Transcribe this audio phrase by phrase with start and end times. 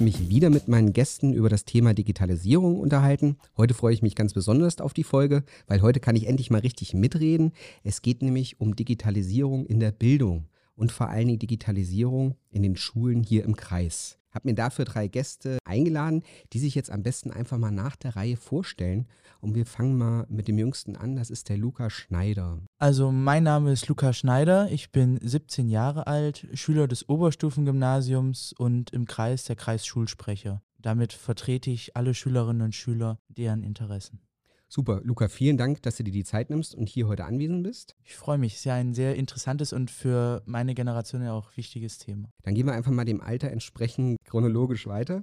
[0.00, 3.38] möchte mich wieder mit meinen Gästen über das Thema Digitalisierung unterhalten.
[3.56, 6.60] Heute freue ich mich ganz besonders auf die Folge, weil heute kann ich endlich mal
[6.60, 7.52] richtig mitreden.
[7.82, 12.76] Es geht nämlich um Digitalisierung in der Bildung und vor allen Dingen Digitalisierung in den
[12.76, 14.18] Schulen hier im Kreis.
[14.36, 16.22] Habe mir dafür drei Gäste eingeladen,
[16.52, 19.08] die sich jetzt am besten einfach mal nach der Reihe vorstellen.
[19.40, 22.60] Und wir fangen mal mit dem Jüngsten an, das ist der Luca Schneider.
[22.78, 28.90] Also mein Name ist Luca Schneider, ich bin 17 Jahre alt, Schüler des Oberstufengymnasiums und
[28.90, 30.60] im Kreis der Kreisschulsprecher.
[30.78, 34.20] Damit vertrete ich alle Schülerinnen und Schüler, deren Interessen.
[34.68, 37.94] Super, Luca, vielen Dank, dass du dir die Zeit nimmst und hier heute anwesend bist.
[38.02, 41.56] Ich freue mich, es ist ja ein sehr interessantes und für meine Generation ja auch
[41.56, 42.28] wichtiges Thema.
[42.42, 45.22] Dann gehen wir einfach mal dem Alter entsprechend chronologisch weiter.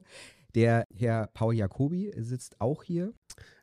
[0.56, 3.14] Der Herr Paul Jacobi sitzt auch hier.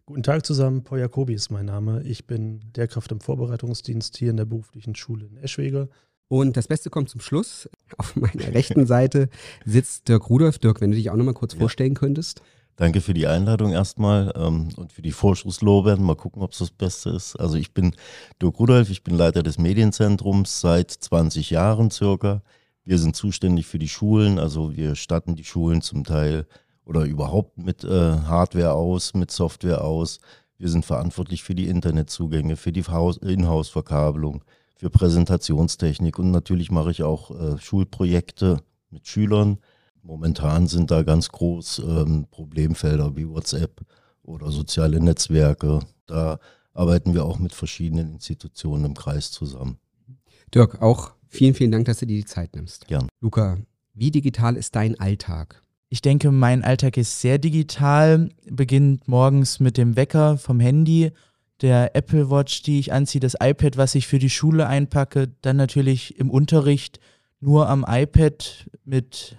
[0.05, 2.03] Guten Tag zusammen, Paul Jacobi ist mein Name.
[2.03, 5.89] Ich bin Lehrkraft im Vorbereitungsdienst hier in der beruflichen Schule in Eschwege.
[6.29, 7.69] Und das Beste kommt zum Schluss.
[7.97, 9.29] Auf meiner rechten Seite
[9.65, 10.59] sitzt Dirk Rudolf.
[10.59, 11.59] Dirk, wenn du dich auch nochmal kurz ja.
[11.59, 12.43] vorstellen könntest.
[12.81, 16.03] Danke für die Einladung erstmal ähm, und für die Vorschusslorbeeren.
[16.03, 17.37] Mal gucken, ob es das Beste ist.
[17.37, 17.95] Also ich bin
[18.41, 22.41] Dirk Rudolf, ich bin Leiter des Medienzentrums seit 20 Jahren circa.
[22.87, 26.47] Wir sind zuständig für die Schulen, also wir statten die Schulen zum Teil
[26.87, 30.19] oder überhaupt mit äh, Hardware aus, mit Software aus.
[30.57, 34.43] Wir sind verantwortlich für die Internetzugänge, für die Inhouse-Verkabelung,
[34.79, 39.59] für Präsentationstechnik und natürlich mache ich auch äh, Schulprojekte mit Schülern
[40.03, 43.81] Momentan sind da ganz groß ähm, Problemfelder wie WhatsApp
[44.23, 45.81] oder soziale Netzwerke.
[46.07, 46.39] Da
[46.73, 49.79] arbeiten wir auch mit verschiedenen Institutionen im Kreis zusammen.
[50.55, 52.89] Dirk, auch vielen, vielen Dank, dass du dir die Zeit nimmst.
[52.89, 53.09] Gern.
[53.21, 53.59] Luca,
[53.95, 55.63] wie digital ist dein Alltag?
[55.89, 61.11] Ich denke, mein Alltag ist sehr digital, beginnt morgens mit dem Wecker vom Handy,
[61.61, 65.57] der Apple Watch, die ich anziehe, das iPad, was ich für die Schule einpacke, dann
[65.57, 67.01] natürlich im Unterricht
[67.41, 69.37] nur am iPad mit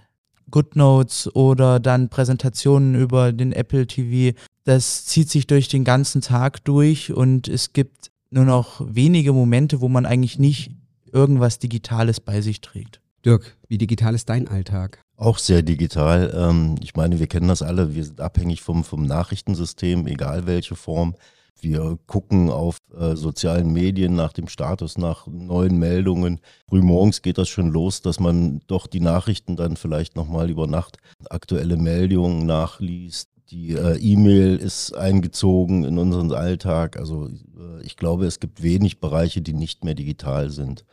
[0.51, 4.37] GoodNotes oder dann Präsentationen über den Apple TV.
[4.63, 9.81] Das zieht sich durch den ganzen Tag durch und es gibt nur noch wenige Momente,
[9.81, 10.71] wo man eigentlich nicht
[11.11, 13.01] irgendwas Digitales bei sich trägt.
[13.25, 14.99] Dirk, wie digital ist dein Alltag?
[15.15, 16.33] Auch sehr digital.
[16.35, 17.93] Ähm, ich meine, wir kennen das alle.
[17.93, 21.15] Wir sind abhängig vom, vom Nachrichtensystem, egal welche Form.
[21.61, 26.39] Wir gucken auf äh, sozialen Medien nach dem Status, nach neuen Meldungen.
[26.67, 30.97] Frühmorgens geht das schon los, dass man doch die Nachrichten dann vielleicht nochmal über Nacht
[31.29, 33.29] aktuelle Meldungen nachliest.
[33.51, 36.97] Die äh, E-Mail ist eingezogen in unseren Alltag.
[36.97, 40.83] Also äh, ich glaube, es gibt wenig Bereiche, die nicht mehr digital sind.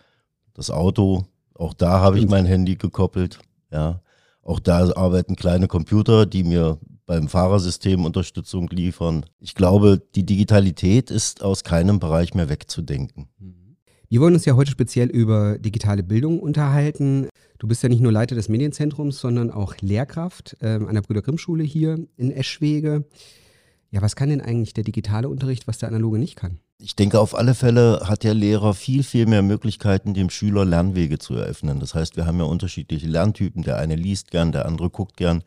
[0.53, 1.25] Das Auto,
[1.55, 3.39] auch da habe ich mein Handy gekoppelt.
[3.71, 4.03] Ja,
[4.43, 6.79] auch da arbeiten kleine Computer, die mir
[7.09, 9.25] beim Fahrersystem Unterstützung liefern.
[9.41, 13.29] Ich glaube, die Digitalität ist aus keinem Bereich mehr wegzudenken.
[14.11, 17.29] Wir wollen uns ja heute speziell über digitale Bildung unterhalten.
[17.59, 21.23] Du bist ja nicht nur Leiter des Medienzentrums, sondern auch Lehrkraft äh, an der Brüder
[21.23, 23.05] Grimm Schule hier in Eschwege.
[23.91, 26.59] Ja, was kann denn eigentlich der digitale Unterricht, was der analoge nicht kann?
[26.79, 31.19] Ich denke, auf alle Fälle hat der Lehrer viel, viel mehr Möglichkeiten, dem Schüler Lernwege
[31.19, 31.81] zu eröffnen.
[31.81, 33.63] Das heißt, wir haben ja unterschiedliche Lerntypen.
[33.63, 35.43] Der eine liest gern, der andere guckt gern.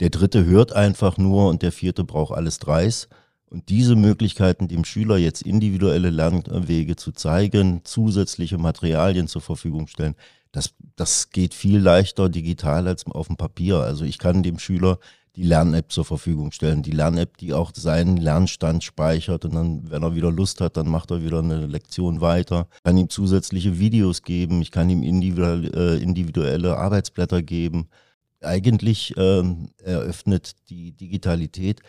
[0.00, 3.08] Der dritte hört einfach nur und der vierte braucht alles Dreis.
[3.48, 10.16] Und diese Möglichkeiten, dem Schüler jetzt individuelle Lernwege zu zeigen, zusätzliche Materialien zur Verfügung stellen,
[10.50, 13.78] das, das geht viel leichter digital als auf dem Papier.
[13.78, 14.98] Also ich kann dem Schüler
[15.36, 16.82] die Lern-App zur Verfügung stellen.
[16.82, 20.88] Die Lern-App, die auch seinen Lernstand speichert und dann, wenn er wieder Lust hat, dann
[20.88, 22.66] macht er wieder eine Lektion weiter.
[22.76, 27.88] Ich kann ihm zusätzliche Videos geben, ich kann ihm äh, individuelle Arbeitsblätter geben
[28.44, 31.80] eigentlich ähm, eröffnet die Digitalität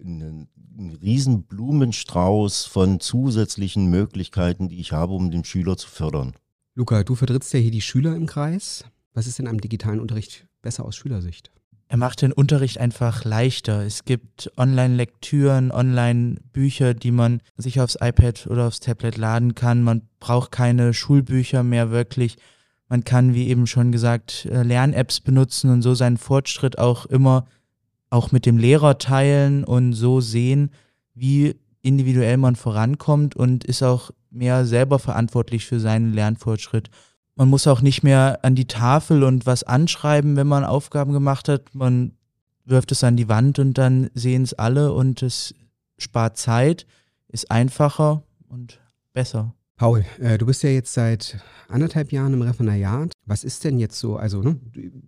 [0.00, 6.34] einen, einen riesen Blumenstrauß von zusätzlichen Möglichkeiten, die ich habe, um den Schüler zu fördern.
[6.74, 8.84] Luca, du vertrittst ja hier die Schüler im Kreis.
[9.12, 11.52] Was ist denn am digitalen Unterricht besser aus Schülersicht?
[11.86, 13.84] Er macht den Unterricht einfach leichter.
[13.84, 19.82] Es gibt Online-Lektüren, Online-Bücher, die man sich aufs iPad oder aufs Tablet laden kann.
[19.82, 22.36] Man braucht keine Schulbücher mehr wirklich.
[22.94, 27.44] Man kann, wie eben schon gesagt, äh, Lern-Apps benutzen und so seinen Fortschritt auch immer
[28.08, 30.70] auch mit dem Lehrer teilen und so sehen,
[31.12, 36.88] wie individuell man vorankommt und ist auch mehr selber verantwortlich für seinen Lernfortschritt.
[37.34, 41.48] Man muss auch nicht mehr an die Tafel und was anschreiben, wenn man Aufgaben gemacht
[41.48, 41.74] hat.
[41.74, 42.12] Man
[42.64, 45.52] wirft es an die Wand und dann sehen es alle und es
[45.98, 46.86] spart Zeit,
[47.26, 48.78] ist einfacher und
[49.12, 49.52] besser.
[49.76, 53.12] Paul, äh, du bist ja jetzt seit anderthalb Jahren im Referendariat.
[53.26, 54.60] Was ist denn jetzt so, also ne,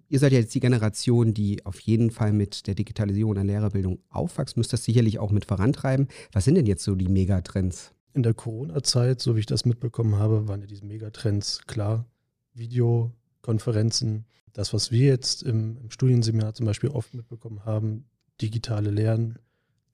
[0.09, 4.01] ihr seid ja jetzt die Generation, die auf jeden Fall mit der Digitalisierung der Lehrerbildung
[4.09, 6.09] aufwächst, müsst das sicherlich auch mit vorantreiben.
[6.33, 7.93] Was sind denn jetzt so die Megatrends?
[8.13, 12.07] In der Corona-Zeit, so wie ich das mitbekommen habe, waren ja diese Megatrends klar.
[12.55, 18.07] Videokonferenzen, das, was wir jetzt im, im Studienseminar zum Beispiel oft mitbekommen haben,
[18.41, 19.39] digitale Lernen,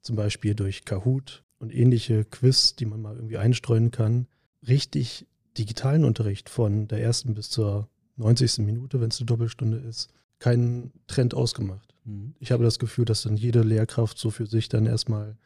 [0.01, 4.29] zum Beispiel durch Kahoot und ähnliche Quiz, die man mal irgendwie einstreuen kann,
[4.67, 5.27] richtig
[5.59, 8.59] digitalen Unterricht von der ersten bis zur 90.
[8.59, 11.95] Minute, wenn es eine Doppelstunde ist, keinen Trend ausgemacht.
[12.05, 12.35] Mhm.
[12.39, 15.37] Ich habe das Gefühl, dass dann jede Lehrkraft so für sich dann erstmal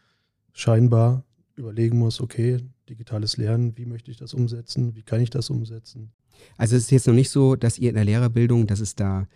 [0.52, 1.24] scheinbar
[1.54, 2.58] überlegen muss, okay,
[2.88, 6.12] digitales Lernen, wie möchte ich das umsetzen, wie kann ich das umsetzen.
[6.56, 9.26] Also es ist jetzt noch nicht so, dass ihr in der Lehrerbildung, dass es da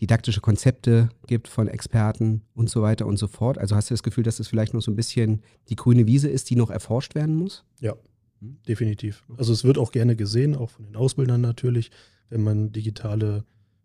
[0.00, 3.58] didaktische Konzepte gibt von Experten und so weiter und so fort.
[3.58, 6.28] Also hast du das Gefühl, dass das vielleicht noch so ein bisschen die grüne Wiese
[6.28, 7.64] ist, die noch erforscht werden muss?
[7.80, 7.94] Ja?
[8.40, 9.24] Definitiv.
[9.36, 11.90] Also es wird auch gerne gesehen, auch von den Ausbildern natürlich,
[12.28, 13.44] wenn man digitale,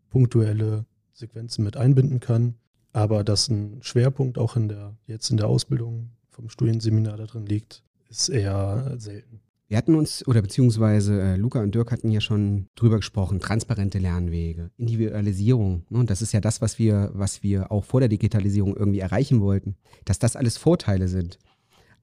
[0.10, 2.56] punktuelle Sequenzen mit einbinden kann.
[2.94, 7.46] Aber dass ein Schwerpunkt auch in der, jetzt in der Ausbildung vom Studienseminar da drin
[7.46, 9.42] liegt, ist eher selten.
[9.68, 13.98] Wir hatten uns, oder beziehungsweise äh, Luca und Dirk hatten ja schon drüber gesprochen, transparente
[13.98, 15.86] Lernwege, Individualisierung.
[15.90, 16.00] Ne?
[16.00, 19.42] Und das ist ja das, was wir, was wir auch vor der Digitalisierung irgendwie erreichen
[19.42, 19.76] wollten,
[20.06, 21.40] dass das alles Vorteile sind.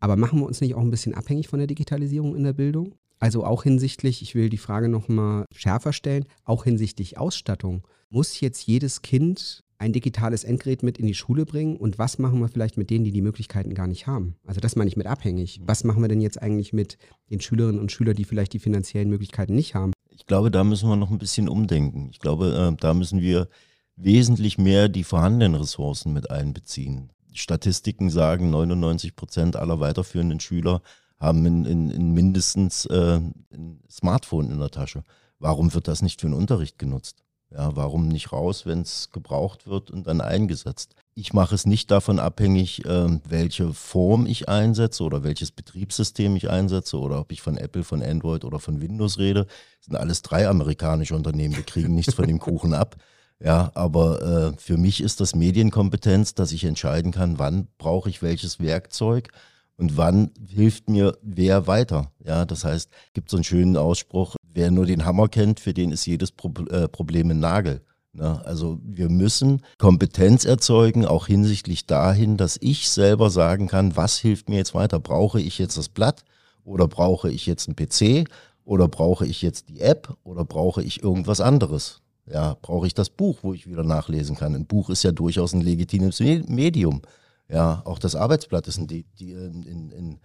[0.02, 2.96] Aber machen wir uns nicht auch ein bisschen abhängig von der Digitalisierung in der Bildung?
[3.20, 7.86] Also auch hinsichtlich, ich will die Frage nochmal schärfer stellen, auch hinsichtlich Ausstattung.
[8.10, 12.40] Muss jetzt jedes Kind ein digitales Endgerät mit in die Schule bringen und was machen
[12.40, 14.34] wir vielleicht mit denen, die die Möglichkeiten gar nicht haben?
[14.44, 15.60] Also das meine ich mit abhängig.
[15.64, 16.98] Was machen wir denn jetzt eigentlich mit
[17.30, 19.92] den Schülerinnen und Schülern, die vielleicht die finanziellen Möglichkeiten nicht haben?
[20.10, 22.08] Ich glaube, da müssen wir noch ein bisschen umdenken.
[22.10, 23.48] Ich glaube, äh, da müssen wir
[23.94, 27.12] wesentlich mehr die vorhandenen Ressourcen mit einbeziehen.
[27.34, 30.82] Statistiken sagen, 99 Prozent aller weiterführenden Schüler
[31.18, 33.20] haben in, in, in mindestens äh,
[33.52, 35.04] ein Smartphone in der Tasche.
[35.38, 37.22] Warum wird das nicht für den Unterricht genutzt?
[37.54, 40.94] Ja, warum nicht raus, wenn es gebraucht wird und dann eingesetzt?
[41.14, 46.48] Ich mache es nicht davon abhängig, äh, welche Form ich einsetze oder welches Betriebssystem ich
[46.48, 49.44] einsetze oder ob ich von Apple, von Android oder von Windows rede.
[49.44, 52.96] Das sind alles drei amerikanische Unternehmen, wir kriegen nichts von dem Kuchen ab.
[53.44, 58.22] Ja, aber äh, für mich ist das Medienkompetenz, dass ich entscheiden kann, wann brauche ich
[58.22, 59.30] welches Werkzeug
[59.76, 62.12] und wann hilft mir wer weiter.
[62.24, 65.90] Ja, das heißt, gibt so einen schönen Ausspruch, wer nur den Hammer kennt, für den
[65.90, 67.82] ist jedes Pro äh, Problem ein Nagel.
[68.12, 68.44] Ne?
[68.44, 74.48] Also wir müssen Kompetenz erzeugen, auch hinsichtlich dahin, dass ich selber sagen kann, was hilft
[74.48, 75.00] mir jetzt weiter?
[75.00, 76.24] Brauche ich jetzt das Blatt
[76.62, 78.28] oder brauche ich jetzt einen PC
[78.64, 82.01] oder brauche ich jetzt die App oder brauche ich irgendwas anderes?
[82.26, 84.54] Ja, brauche ich das Buch, wo ich wieder nachlesen kann?
[84.54, 87.02] Ein Buch ist ja durchaus ein legitimes Medium.
[87.48, 90.20] Ja, auch das Arbeitsblatt ist ein, die, ein, ein, ein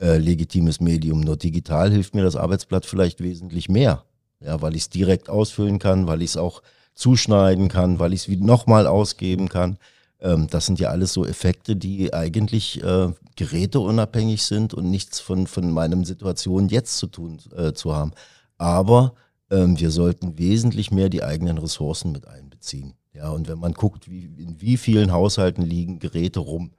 [0.00, 1.20] äh, legitimes Medium.
[1.20, 4.04] Nur digital hilft mir das Arbeitsblatt vielleicht wesentlich mehr.
[4.40, 6.62] Ja, weil ich es direkt ausfüllen kann, weil ich es auch
[6.94, 9.78] zuschneiden kann, weil ich es nochmal ausgeben kann.
[10.20, 15.46] Ähm, das sind ja alles so Effekte, die eigentlich äh, geräteunabhängig sind und nichts von,
[15.46, 18.12] von meinem Situation jetzt zu tun äh, zu haben.
[18.58, 19.14] Aber
[19.52, 22.94] ähm, wir sollten wesentlich mehr die eigenen Ressourcen mit einbeziehen.
[23.14, 26.72] Ja, und wenn man guckt, wie, in wie vielen Haushalten liegen Geräte rum,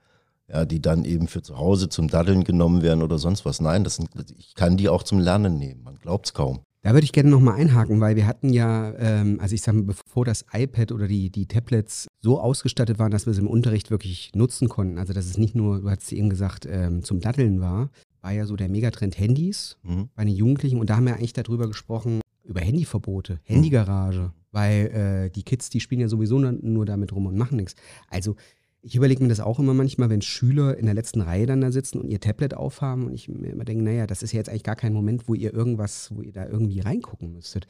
[0.50, 3.62] ja, die dann eben für zu Hause zum Daddeln genommen werden oder sonst was.
[3.62, 5.84] Nein, das sind, ich kann die auch zum Lernen nehmen.
[5.84, 6.62] Man glaubt es kaum.
[6.82, 9.86] Da würde ich gerne nochmal einhaken, weil wir hatten ja, ähm, also ich sage mal,
[9.86, 13.90] bevor das iPad oder die, die Tablets so ausgestattet waren, dass wir es im Unterricht
[13.90, 17.62] wirklich nutzen konnten, also dass es nicht nur, du hast eben gesagt, ähm, zum Daddeln
[17.62, 17.90] war,
[18.22, 20.10] war ja so der Megatrend Handys mhm.
[20.14, 25.30] bei den Jugendlichen und da haben wir eigentlich darüber gesprochen, über Handyverbote, Handygarage, weil äh,
[25.30, 27.76] die Kids, die spielen ja sowieso nur damit rum und machen nichts.
[28.10, 28.36] Also
[28.82, 31.72] ich überlege mir das auch immer manchmal, wenn Schüler in der letzten Reihe dann da
[31.72, 34.50] sitzen und ihr Tablet aufhaben und ich mir immer denke, naja, das ist ja jetzt
[34.50, 37.68] eigentlich gar kein Moment, wo ihr irgendwas, wo ihr da irgendwie reingucken müsstet.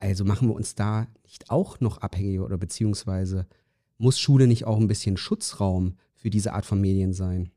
[0.00, 3.46] Also machen wir uns da nicht auch noch abhängig oder beziehungsweise
[3.98, 7.50] muss Schule nicht auch ein bisschen Schutzraum für diese Art von Medien sein?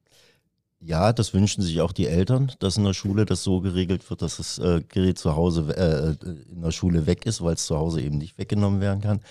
[0.83, 4.23] Ja, das wünschen sich auch die Eltern, dass in der Schule das so geregelt wird,
[4.23, 7.77] dass das äh, Gerät zu Hause äh, in der Schule weg ist, weil es zu
[7.77, 9.21] Hause eben nicht weggenommen werden kann.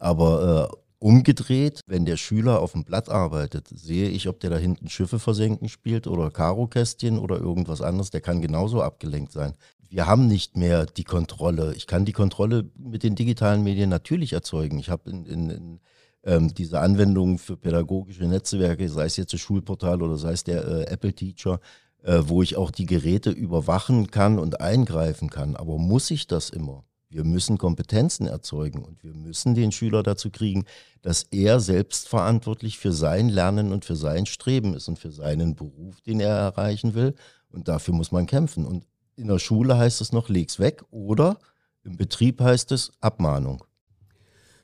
[0.00, 4.56] Aber äh, Umgedreht, wenn der Schüler auf dem Blatt arbeitet, sehe ich, ob der da
[4.56, 8.10] hinten Schiffe versenken spielt oder Karokästchen oder irgendwas anderes.
[8.10, 9.54] Der kann genauso abgelenkt sein.
[9.88, 11.74] Wir haben nicht mehr die Kontrolle.
[11.76, 14.78] Ich kann die Kontrolle mit den digitalen Medien natürlich erzeugen.
[14.78, 15.80] Ich habe in, in, in
[16.26, 20.66] ähm, diese Anwendungen für pädagogische Netzwerke, sei es jetzt das Schulportal oder sei es der
[20.66, 21.60] äh, Apple Teacher,
[22.02, 25.56] äh, wo ich auch die Geräte überwachen kann und eingreifen kann.
[25.56, 26.84] Aber muss ich das immer?
[27.08, 30.64] Wir müssen Kompetenzen erzeugen und wir müssen den Schüler dazu kriegen,
[31.02, 36.00] dass er selbstverantwortlich für sein Lernen und für sein Streben ist und für seinen Beruf,
[36.00, 37.14] den er erreichen will.
[37.48, 38.66] Und dafür muss man kämpfen.
[38.66, 41.38] Und in der Schule heißt es noch, leg's weg oder
[41.84, 43.62] im Betrieb heißt es Abmahnung.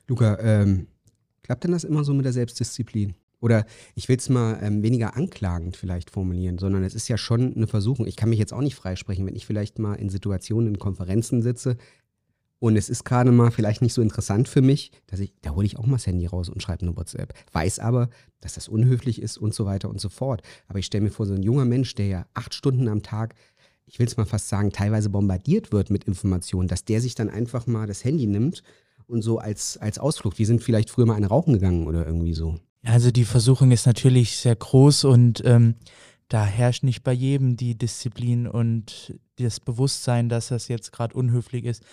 [0.07, 0.87] Luca, ähm,
[1.43, 3.13] klappt denn das immer so mit der Selbstdisziplin?
[3.39, 7.53] Oder ich will es mal ähm, weniger anklagend vielleicht formulieren, sondern es ist ja schon
[7.53, 8.07] eine Versuchung.
[8.07, 11.41] Ich kann mich jetzt auch nicht freisprechen, wenn ich vielleicht mal in Situationen, in Konferenzen
[11.41, 11.75] sitze,
[12.63, 15.65] Und es ist gerade mal vielleicht nicht so interessant für mich, dass ich, da hole
[15.65, 17.33] ich auch mal das Handy raus und schreibe eine WhatsApp.
[17.51, 18.09] Weiß aber,
[18.39, 20.41] dass das unhöflich ist und so weiter und so fort.
[20.69, 23.35] Aber ich stelle mir vor, so ein junger Mensch, der ja acht Stunden am Tag,
[23.85, 27.27] ich will es mal fast sagen, teilweise bombardiert wird mit Informationen, dass der sich dann
[27.29, 28.63] einfach mal das Handy nimmt
[29.13, 30.37] und so als, als Ausflug.
[30.37, 32.55] Wir sind vielleicht früher mal eine rauchen gegangen oder irgendwie so.
[32.83, 35.75] Also die Versuchung ist natürlich sehr groß und ähm,
[36.27, 41.63] da herrscht nicht bei jedem die Disziplin und das Bewusstsein, dass das jetzt gerade unhöflich
[41.63, 41.83] ist.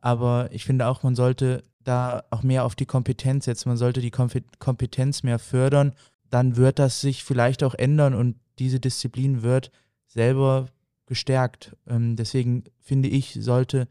[0.00, 3.68] Aber ich finde auch, man sollte da auch mehr auf die Kompetenz setzen.
[3.68, 5.92] Man sollte die Kompetenz mehr fördern.
[6.30, 9.70] Dann wird das sich vielleicht auch ändern und diese Disziplin wird
[10.06, 10.68] selber
[11.06, 11.76] gestärkt.
[11.86, 13.88] Ähm, deswegen finde ich, sollte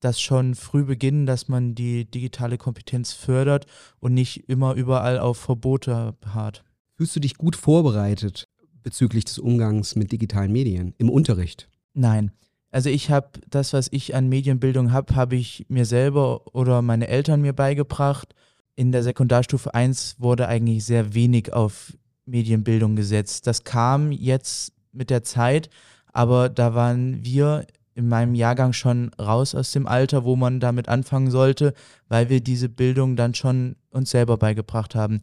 [0.00, 3.66] das schon früh beginnen, dass man die digitale Kompetenz fördert
[4.00, 6.64] und nicht immer überall auf Verbote beharrt.
[6.96, 8.48] Fühlst du dich gut vorbereitet
[8.82, 11.68] bezüglich des Umgangs mit digitalen Medien im Unterricht?
[11.94, 12.32] Nein.
[12.70, 17.08] Also ich habe das, was ich an Medienbildung habe, habe ich mir selber oder meine
[17.08, 18.34] Eltern mir beigebracht.
[18.76, 23.46] In der Sekundarstufe 1 wurde eigentlich sehr wenig auf Medienbildung gesetzt.
[23.46, 25.70] Das kam jetzt mit der Zeit,
[26.12, 27.66] aber da waren wir
[27.98, 31.74] in meinem Jahrgang schon raus aus dem Alter, wo man damit anfangen sollte,
[32.06, 35.20] weil wir diese Bildung dann schon uns selber beigebracht haben.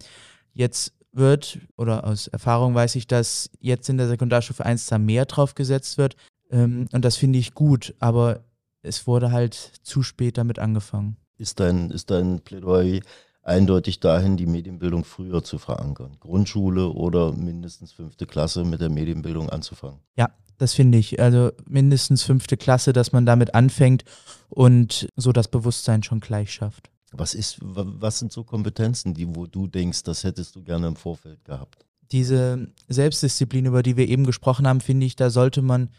[0.52, 5.24] Jetzt wird, oder aus Erfahrung weiß ich, dass jetzt in der Sekundarstufe 1 da mehr
[5.24, 6.18] drauf gesetzt wird.
[6.52, 8.44] Ähm, und das finde ich gut, aber
[8.82, 11.16] es wurde halt zu spät damit angefangen.
[11.38, 13.00] Ist dein, ist dein Plädoyer
[13.46, 16.18] eindeutig dahin, die Medienbildung früher zu verankern?
[16.20, 20.00] Grundschule oder mindestens fünfte Klasse mit der Medienbildung anzufangen?
[20.18, 21.20] Ja, das finde ich.
[21.20, 24.04] Also mindestens fünfte Klasse, dass man damit anfängt
[24.50, 26.90] und so das Bewusstsein schon gleich schafft.
[27.12, 30.96] Was, ist, was sind so Kompetenzen, die, wo du denkst, das hättest du gerne im
[30.96, 31.86] Vorfeld gehabt?
[32.12, 35.90] Diese Selbstdisziplin, über die wir eben gesprochen haben, finde ich, da sollte man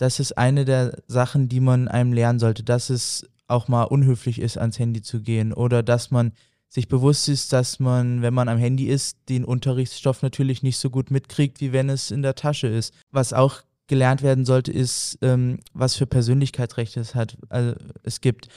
[0.00, 4.40] das ist eine der Sachen, die man einem lernen sollte, dass es auch mal unhöflich
[4.40, 6.32] ist, ans Handy zu gehen oder dass man
[6.70, 10.88] sich bewusst ist, dass man, wenn man am Handy ist, den Unterrichtsstoff natürlich nicht so
[10.88, 12.94] gut mitkriegt, wie wenn es in der Tasche ist.
[13.10, 17.74] Was auch gelernt werden sollte, ist, ähm, was für Persönlichkeitsrechte es hat, also
[18.04, 18.48] es gibt,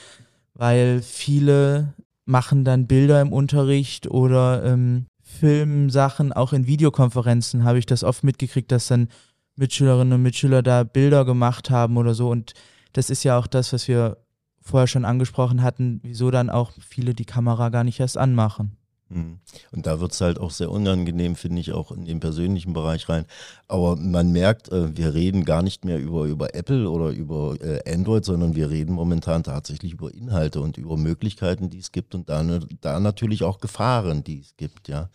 [0.54, 7.80] weil viele machen dann Bilder im Unterricht oder ähm, filmen Sachen, auch in Videokonferenzen habe
[7.80, 9.10] ich das oft mitgekriegt, dass dann
[9.56, 12.30] Mitschülerinnen und Mitschüler da Bilder gemacht haben oder so.
[12.30, 12.54] Und
[12.94, 14.18] das ist ja auch das, was wir
[14.64, 18.78] vorher schon angesprochen hatten, wieso dann auch viele die Kamera gar nicht erst anmachen.
[19.10, 19.40] Hm.
[19.72, 23.10] Und da wird es halt auch sehr unangenehm, finde ich, auch in den persönlichen Bereich
[23.10, 23.26] rein.
[23.68, 27.94] Aber man merkt, äh, wir reden gar nicht mehr über, über Apple oder über äh,
[27.94, 32.30] Android, sondern wir reden momentan tatsächlich über Inhalte und über Möglichkeiten, die es gibt und
[32.30, 32.44] da,
[32.82, 35.10] da natürlich auch Gefahren, die es gibt, ja.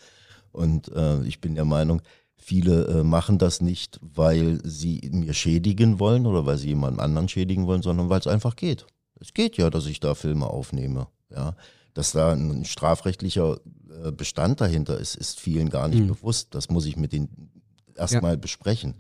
[0.53, 2.03] Und äh, ich bin der Meinung,
[2.41, 7.29] Viele äh, machen das nicht, weil sie mir schädigen wollen oder weil sie jemandem anderen
[7.29, 8.87] schädigen wollen, sondern weil es einfach geht.
[9.21, 11.09] Es geht ja, dass ich da Filme aufnehme.
[11.31, 11.55] Ja.
[11.95, 13.61] Dass da ein strafrechtlicher
[14.05, 16.09] äh, Bestand dahinter ist, ist vielen gar nicht mhm.
[16.09, 16.55] bewusst.
[16.55, 17.51] Das muss ich mit denen
[17.97, 18.37] erstmal ja.
[18.37, 18.95] besprechen.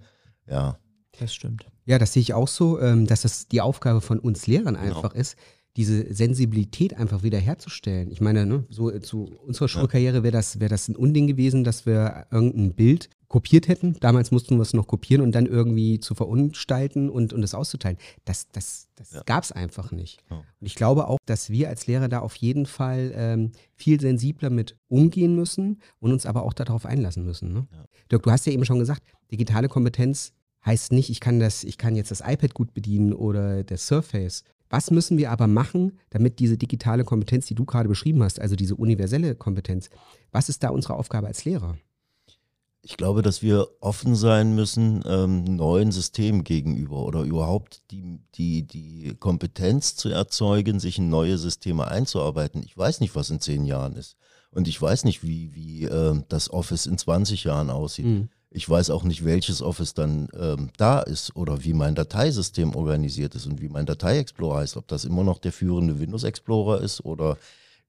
[0.48, 0.78] Ja.
[1.18, 1.66] Das stimmt.
[1.84, 4.86] Ja, das sehe ich auch so, ähm, dass das die Aufgabe von uns Lehrern genau.
[4.86, 5.20] einfach genau.
[5.20, 5.36] ist,
[5.76, 8.10] diese Sensibilität einfach wiederherzustellen.
[8.10, 11.86] Ich meine, ne, so zu unserer Schulkarriere wäre das, wär das ein Unding gewesen, dass
[11.86, 13.94] wir irgendein Bild kopiert hätten.
[14.00, 17.98] Damals mussten wir es noch kopieren und dann irgendwie zu verunstalten und, und es auszuteilen.
[18.24, 19.22] Das, das, das ja.
[19.24, 20.20] gab es einfach nicht.
[20.30, 20.38] Ja.
[20.38, 24.50] Und ich glaube auch, dass wir als Lehrer da auf jeden Fall ähm, viel sensibler
[24.50, 27.52] mit umgehen müssen und uns aber auch darauf einlassen müssen.
[27.52, 27.66] Ne?
[27.70, 27.84] Ja.
[28.10, 30.32] Dirk, du hast ja eben schon gesagt, digitale Kompetenz
[30.64, 34.44] heißt nicht, ich kann das, ich kann jetzt das iPad gut bedienen oder das Surface.
[34.70, 38.54] Was müssen wir aber machen, damit diese digitale Kompetenz, die du gerade beschrieben hast, also
[38.54, 39.88] diese universelle Kompetenz,
[40.30, 41.78] was ist da unsere Aufgabe als Lehrer?
[42.88, 48.62] Ich glaube, dass wir offen sein müssen ähm, neuen Systemen gegenüber oder überhaupt die, die,
[48.62, 52.62] die Kompetenz zu erzeugen, sich in neue Systeme einzuarbeiten.
[52.62, 54.16] Ich weiß nicht, was in zehn Jahren ist.
[54.50, 58.06] Und ich weiß nicht, wie, wie äh, das Office in 20 Jahren aussieht.
[58.06, 58.30] Mhm.
[58.48, 63.34] Ich weiß auch nicht, welches Office dann ähm, da ist oder wie mein Dateisystem organisiert
[63.34, 64.78] ist und wie mein Datei-Explorer heißt.
[64.78, 67.36] Ob das immer noch der führende Windows Explorer ist oder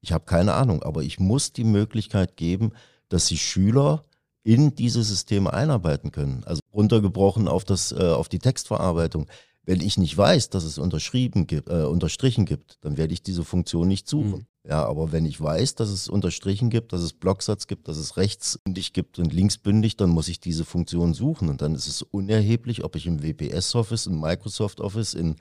[0.01, 0.83] ich habe keine Ahnung.
[0.83, 2.73] Aber ich muss die Möglichkeit geben,
[3.07, 4.03] dass die Schüler
[4.43, 6.43] in diese Systeme einarbeiten können.
[6.45, 9.27] Also runtergebrochen auf, das, äh, auf die Textverarbeitung.
[9.63, 13.43] Wenn ich nicht weiß, dass es unterschrieben gibt, äh, unterstrichen gibt, dann werde ich diese
[13.43, 14.39] Funktion nicht suchen.
[14.39, 14.45] Mhm.
[14.67, 18.17] Ja, aber wenn ich weiß, dass es unterstrichen gibt, dass es Blocksatz gibt, dass es
[18.17, 21.49] rechtsbündig gibt und linksbündig, dann muss ich diese Funktion suchen.
[21.49, 25.35] Und dann ist es unerheblich, ob ich im WPS Office, im Microsoft Office, in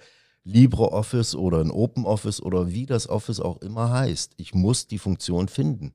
[0.45, 4.33] LibreOffice oder in OpenOffice oder wie das Office auch immer heißt.
[4.37, 5.93] Ich muss die Funktion finden.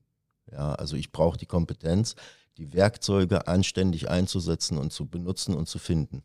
[0.50, 2.14] Ja, also ich brauche die Kompetenz,
[2.58, 6.22] die Werkzeuge anständig einzusetzen und zu benutzen und zu finden.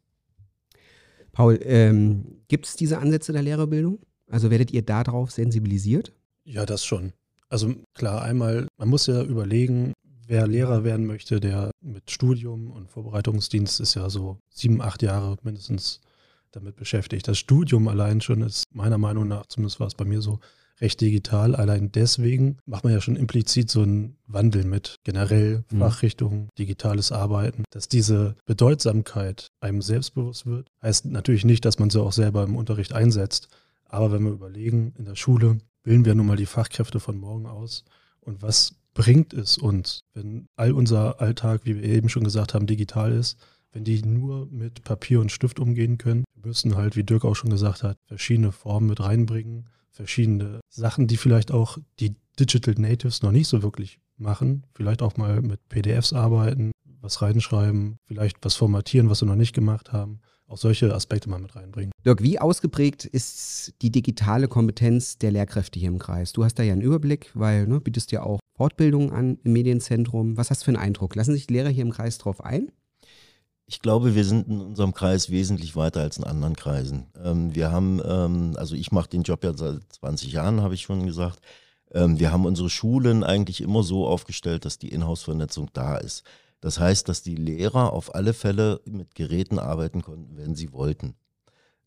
[1.31, 3.99] Paul, ähm, gibt es diese Ansätze der Lehrerbildung?
[4.27, 6.13] Also werdet ihr darauf sensibilisiert?
[6.43, 7.13] Ja, das schon.
[7.49, 9.93] Also klar, einmal, man muss ja überlegen,
[10.27, 15.37] wer Lehrer werden möchte, der mit Studium und Vorbereitungsdienst ist ja so sieben, acht Jahre
[15.41, 16.01] mindestens
[16.51, 17.27] damit beschäftigt.
[17.27, 20.39] Das Studium allein schon ist meiner Meinung nach, zumindest war es bei mir so,
[20.81, 21.55] recht digital.
[21.55, 25.79] Allein deswegen macht man ja schon implizit so einen Wandel mit generell mhm.
[25.79, 27.63] Fachrichtung, digitales Arbeiten.
[27.71, 32.55] Dass diese Bedeutsamkeit einem selbstbewusst wird, heißt natürlich nicht, dass man sie auch selber im
[32.55, 33.49] Unterricht einsetzt.
[33.85, 37.47] Aber wenn wir überlegen, in der Schule bilden wir nun mal die Fachkräfte von morgen
[37.47, 37.83] aus.
[38.19, 42.67] Und was bringt es uns, wenn all unser Alltag, wie wir eben schon gesagt haben,
[42.67, 43.37] digital ist,
[43.71, 46.25] wenn die nur mit Papier und Stift umgehen können.
[46.33, 49.69] Wir müssen halt, wie Dirk auch schon gesagt hat, verschiedene Formen mit reinbringen,
[49.99, 54.65] verschiedene Sachen, die vielleicht auch die Digital Natives noch nicht so wirklich machen.
[54.73, 59.53] Vielleicht auch mal mit PDFs arbeiten, was reinschreiben, vielleicht was formatieren, was wir noch nicht
[59.53, 60.21] gemacht haben.
[60.47, 61.91] Auch solche Aspekte mal mit reinbringen.
[62.05, 66.31] Dirk, wie ausgeprägt ist die digitale Kompetenz der Lehrkräfte hier im Kreis?
[66.31, 69.51] Du hast da ja einen Überblick, weil du ne, bietest ja auch Fortbildungen an im
[69.51, 70.37] Medienzentrum.
[70.37, 71.15] Was hast du für einen Eindruck?
[71.15, 72.71] Lassen sich Lehrer hier im Kreis drauf ein?
[73.69, 77.05] Ich glaube, wir sind in unserem Kreis wesentlich weiter als in anderen Kreisen.
[77.23, 80.81] Ähm, wir haben, ähm, also ich mache den Job ja seit 20 Jahren, habe ich
[80.81, 81.39] schon gesagt.
[81.91, 86.23] Ähm, wir haben unsere Schulen eigentlich immer so aufgestellt, dass die Inhouse-Vernetzung da ist.
[86.61, 91.13] Das heißt, dass die Lehrer auf alle Fälle mit Geräten arbeiten konnten, wenn sie wollten.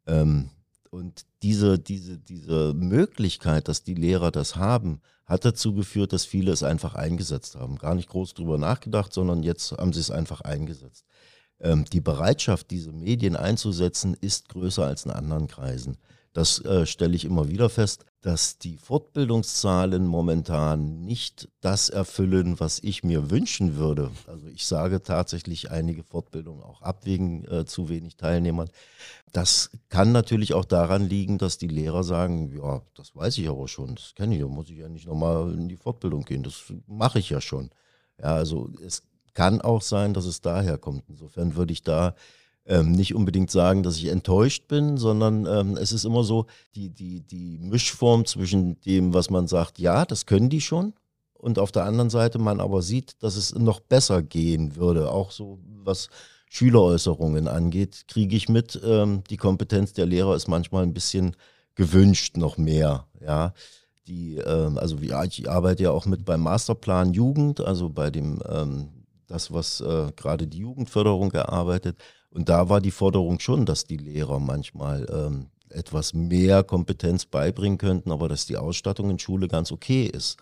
[0.06, 0.50] Ähm,
[0.90, 6.52] und diese, diese, diese Möglichkeit, dass die Lehrer das haben, hat dazu geführt, dass viele
[6.52, 7.76] es einfach eingesetzt haben.
[7.76, 11.06] Gar nicht groß drüber nachgedacht, sondern jetzt haben sie es einfach eingesetzt
[11.62, 15.96] ähm, die Bereitschaft, diese Medien einzusetzen, ist größer als in anderen Kreisen.
[16.32, 22.78] Das äh, stelle ich immer wieder fest, dass die Fortbildungszahlen momentan nicht das erfüllen, was
[22.82, 24.10] ich mir wünschen würde.
[24.26, 28.70] Also ich sage tatsächlich einige Fortbildungen auch ab wegen äh, zu wenig Teilnehmern.
[29.32, 33.68] Das kann natürlich auch daran liegen, dass die Lehrer sagen, ja, das weiß ich aber
[33.68, 36.72] schon, das kenne ich, da muss ich ja nicht nochmal in die Fortbildung gehen, das
[36.86, 37.70] mache ich ja schon.
[38.18, 39.02] Ja, also es
[39.34, 41.04] kann auch sein, dass es daher kommt.
[41.08, 42.14] Insofern würde ich da
[42.64, 46.90] ähm, nicht unbedingt sagen, dass ich enttäuscht bin, sondern ähm, es ist immer so die,
[46.90, 50.94] die, die Mischform zwischen dem, was man sagt, ja, das können die schon,
[51.42, 55.32] und auf der anderen Seite man aber sieht, dass es noch besser gehen würde, auch
[55.32, 56.08] so was
[56.48, 61.34] Schüleräußerungen angeht, kriege ich mit, ähm, die Kompetenz der Lehrer ist manchmal ein bisschen
[61.74, 63.54] gewünscht noch mehr, ja.
[64.06, 69.01] Die, ähm, also ich arbeite ja auch mit beim Masterplan Jugend, also bei dem ähm,
[69.32, 71.96] das, was äh, gerade die Jugendförderung erarbeitet.
[72.30, 77.78] Und da war die Forderung schon, dass die Lehrer manchmal ähm, etwas mehr Kompetenz beibringen
[77.78, 80.36] könnten, aber dass die Ausstattung in Schule ganz okay ist.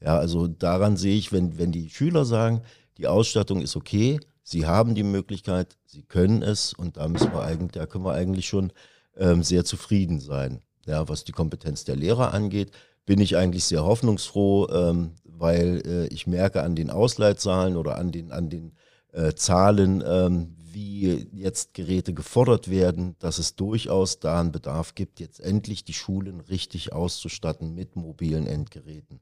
[0.00, 2.62] Ja, also daran sehe ich, wenn, wenn die Schüler sagen,
[2.98, 7.42] die Ausstattung ist okay, sie haben die Möglichkeit, sie können es und da müssen wir
[7.42, 8.72] eigentlich, da können wir eigentlich schon
[9.16, 10.60] ähm, sehr zufrieden sein.
[10.86, 12.70] Ja, was die Kompetenz der Lehrer angeht,
[13.06, 18.12] bin ich eigentlich sehr hoffnungsfroh, ähm, weil äh, ich merke an den Ausleitzahlen oder an
[18.12, 18.72] den, an den
[19.12, 25.20] äh, Zahlen, ähm, wie jetzt Geräte gefordert werden, dass es durchaus da einen Bedarf gibt,
[25.20, 29.20] jetzt endlich die Schulen richtig auszustatten mit mobilen Endgeräten.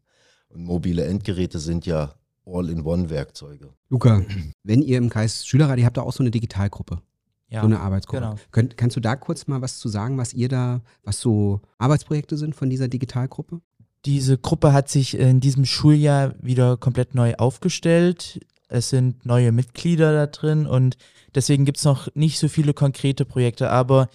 [0.48, 2.14] Und mobile Endgeräte sind ja
[2.46, 3.72] All-in-One-Werkzeuge.
[3.88, 4.22] Luca,
[4.64, 7.00] wenn ihr im Kreis Schülerrat, ihr habt da auch so eine Digitalgruppe.
[7.48, 8.20] Ja, so eine Arbeitsgruppe.
[8.20, 8.37] Genau.
[8.50, 12.37] Könnt, kannst du da kurz mal was zu sagen, was ihr da, was so Arbeitsprojekte
[12.37, 13.61] sind von dieser Digitalgruppe?
[14.04, 18.40] Diese Gruppe hat sich in diesem Schuljahr wieder komplett neu aufgestellt.
[18.68, 20.96] Es sind neue Mitglieder da drin und
[21.34, 23.70] deswegen gibt es noch nicht so viele konkrete Projekte.
[23.70, 24.08] Aber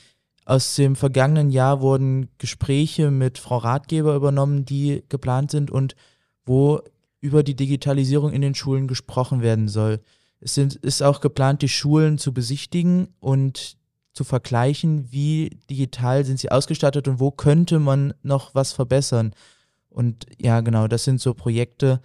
[0.46, 5.96] aus dem vergangenen Jahr wurden Gespräche mit Frau Ratgeber übernommen, die geplant sind und
[6.46, 6.82] wo
[7.22, 10.00] über die Digitalisierung in den Schulen gesprochen werden soll.
[10.40, 13.78] Es sind, ist auch geplant, die Schulen zu besichtigen und
[14.14, 19.34] zu vergleichen, wie digital sind sie ausgestattet und wo könnte man noch was verbessern.
[19.90, 22.02] Und ja, genau, das sind so Projekte,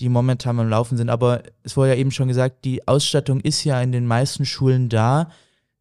[0.00, 1.10] die momentan am Laufen sind.
[1.10, 4.88] Aber es wurde ja eben schon gesagt, die Ausstattung ist ja in den meisten Schulen
[4.88, 5.30] da.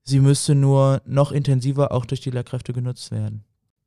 [0.03, 3.43] Sie müsste nur noch intensiver auch durch die Lehrkräfte genutzt werden.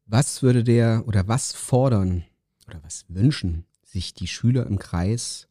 [0.07, 2.25] Was würde der oder was fordern
[2.67, 5.49] oder was wünschen sich die Schüler im Kreis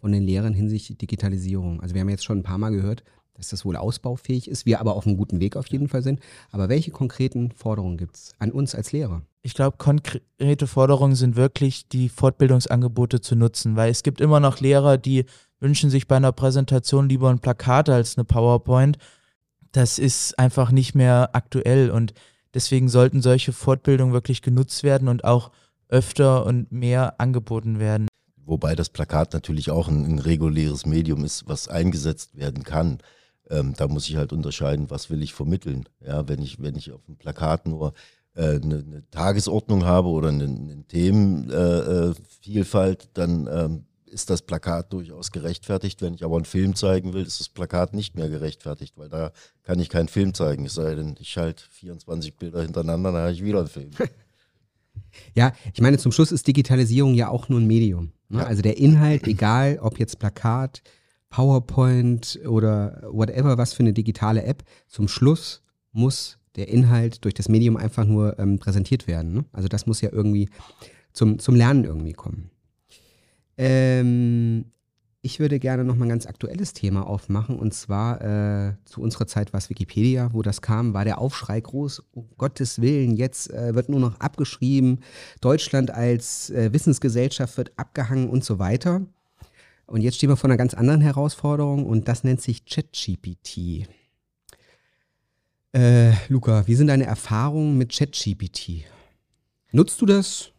[0.00, 1.80] von den Lehrern hinsichtlich Digitalisierung?
[1.80, 3.04] Also wir haben jetzt schon ein paar Mal gehört,
[3.40, 6.20] dass das wohl ausbaufähig ist, wir aber auf einem guten Weg auf jeden Fall sind.
[6.50, 9.22] Aber welche konkreten Forderungen gibt es an uns als Lehrer?
[9.42, 14.60] Ich glaube, konkrete Forderungen sind wirklich, die Fortbildungsangebote zu nutzen, weil es gibt immer noch
[14.60, 15.24] Lehrer, die
[15.60, 18.98] wünschen sich bei einer Präsentation lieber ein Plakat als eine PowerPoint.
[19.72, 22.12] Das ist einfach nicht mehr aktuell und
[22.54, 25.50] deswegen sollten solche Fortbildungen wirklich genutzt werden und auch
[25.88, 28.08] öfter und mehr angeboten werden.
[28.44, 32.98] Wobei das Plakat natürlich auch ein, ein reguläres Medium ist, was eingesetzt werden kann.
[33.50, 35.84] Ähm, da muss ich halt unterscheiden, was will ich vermitteln.
[36.04, 37.92] Ja, wenn ich, wenn ich auf dem Plakat nur
[38.34, 44.92] äh, eine, eine, Tagesordnung habe oder eine, eine Themenvielfalt, äh, dann ähm, ist das Plakat
[44.92, 46.02] durchaus gerechtfertigt.
[46.02, 49.32] Wenn ich aber einen Film zeigen will, ist das Plakat nicht mehr gerechtfertigt, weil da
[49.62, 50.66] kann ich keinen Film zeigen.
[50.66, 53.90] Es sei denn, ich schalte 24 Bilder hintereinander, dann habe ich wieder einen Film.
[55.34, 58.12] Ja, ich meine, zum Schluss ist Digitalisierung ja auch nur ein Medium.
[58.28, 58.38] Ne?
[58.38, 58.46] Ja.
[58.46, 60.82] Also der Inhalt, egal ob jetzt Plakat,
[61.30, 65.62] PowerPoint oder whatever, was für eine digitale App, zum Schluss
[65.92, 69.32] muss der Inhalt durch das Medium einfach nur ähm, präsentiert werden.
[69.32, 69.44] Ne?
[69.52, 70.48] Also das muss ja irgendwie
[71.12, 72.50] zum, zum Lernen irgendwie kommen.
[73.56, 74.66] Ähm,
[75.22, 79.26] ich würde gerne noch mal ein ganz aktuelles Thema aufmachen und zwar äh, zu unserer
[79.26, 83.50] Zeit war es Wikipedia, wo das kam, war der Aufschrei groß, um Gottes Willen, jetzt
[83.50, 85.00] äh, wird nur noch abgeschrieben,
[85.42, 89.02] Deutschland als äh, Wissensgesellschaft wird abgehangen und so weiter.
[89.90, 93.88] Und jetzt stehen wir vor einer ganz anderen Herausforderung und das nennt sich ChatGPT.
[95.72, 98.84] Äh, Luca, wie sind deine Erfahrungen mit ChatGPT?
[99.72, 100.52] Nutzt du das?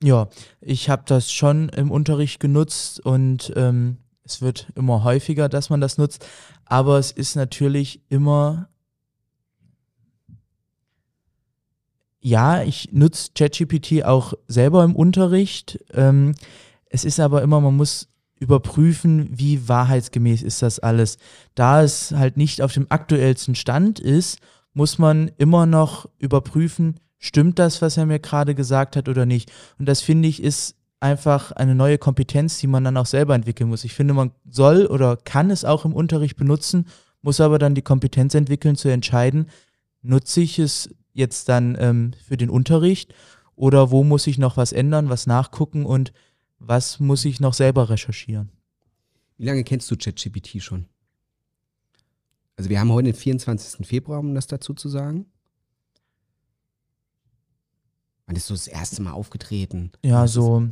[0.00, 0.28] Ja,
[0.60, 5.80] ich habe das schon im Unterricht genutzt und ähm, es wird immer häufiger, dass man
[5.80, 6.24] das nutzt.
[6.64, 8.68] Aber es ist natürlich immer.
[12.20, 15.80] Ja, ich nutze ChatGPT auch selber im Unterricht.
[15.92, 16.36] Ähm,
[16.86, 18.11] es ist aber immer, man muss
[18.42, 21.16] überprüfen, wie wahrheitsgemäß ist das alles.
[21.54, 24.40] Da es halt nicht auf dem aktuellsten Stand ist,
[24.74, 29.52] muss man immer noch überprüfen, stimmt das, was er mir gerade gesagt hat oder nicht.
[29.78, 33.70] Und das finde ich ist einfach eine neue Kompetenz, die man dann auch selber entwickeln
[33.70, 33.84] muss.
[33.84, 36.86] Ich finde, man soll oder kann es auch im Unterricht benutzen,
[37.22, 39.46] muss aber dann die Kompetenz entwickeln zu entscheiden,
[40.02, 43.14] nutze ich es jetzt dann ähm, für den Unterricht
[43.54, 46.12] oder wo muss ich noch was ändern, was nachgucken und
[46.66, 48.50] was muss ich noch selber recherchieren.
[49.36, 50.86] Wie lange kennst du ChatGPT schon?
[52.56, 53.86] Also wir haben heute den 24.
[53.86, 55.26] Februar, um das dazu zu sagen.
[58.26, 59.90] Wann ist so das erste Mal aufgetreten?
[60.04, 60.68] Ja, so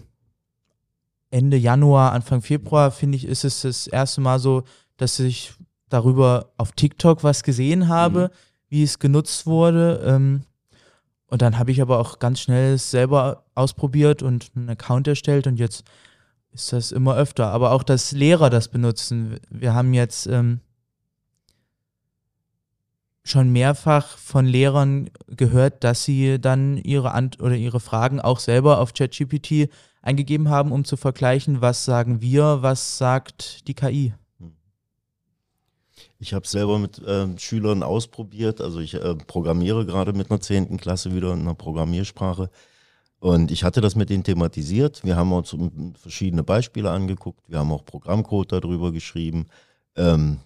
[1.31, 4.64] Ende Januar, Anfang Februar, finde ich, ist es das erste Mal so,
[4.96, 5.53] dass ich
[5.88, 8.37] darüber auf TikTok was gesehen habe, mhm.
[8.68, 10.03] wie es genutzt wurde.
[10.05, 10.42] Ähm,
[11.31, 15.59] und dann habe ich aber auch ganz schnell selber ausprobiert und einen Account erstellt und
[15.59, 15.85] jetzt
[16.53, 17.47] ist das immer öfter.
[17.47, 19.38] Aber auch, dass Lehrer das benutzen.
[19.49, 20.61] Wir haben jetzt ähm,
[23.23, 28.79] schon mehrfach von Lehrern gehört, dass sie dann ihre Ant oder ihre Fragen auch selber
[28.79, 29.71] auf ChatGPT
[30.03, 34.14] eingegeben haben, um zu vergleichen, was sagen wir, was sagt die KI.
[36.22, 40.76] Ich habe selber mit äh, Schülern ausprobiert, also ich äh, programmiere gerade mit einer zehnten
[40.76, 42.50] Klasse wieder in einer Programmiersprache
[43.20, 45.02] und ich hatte das mit denen thematisiert.
[45.02, 45.56] Wir haben uns
[45.98, 49.46] verschiedene Beispiele angeguckt, wir haben auch Programmcode darüber geschrieben.
[49.96, 50.40] Ähm,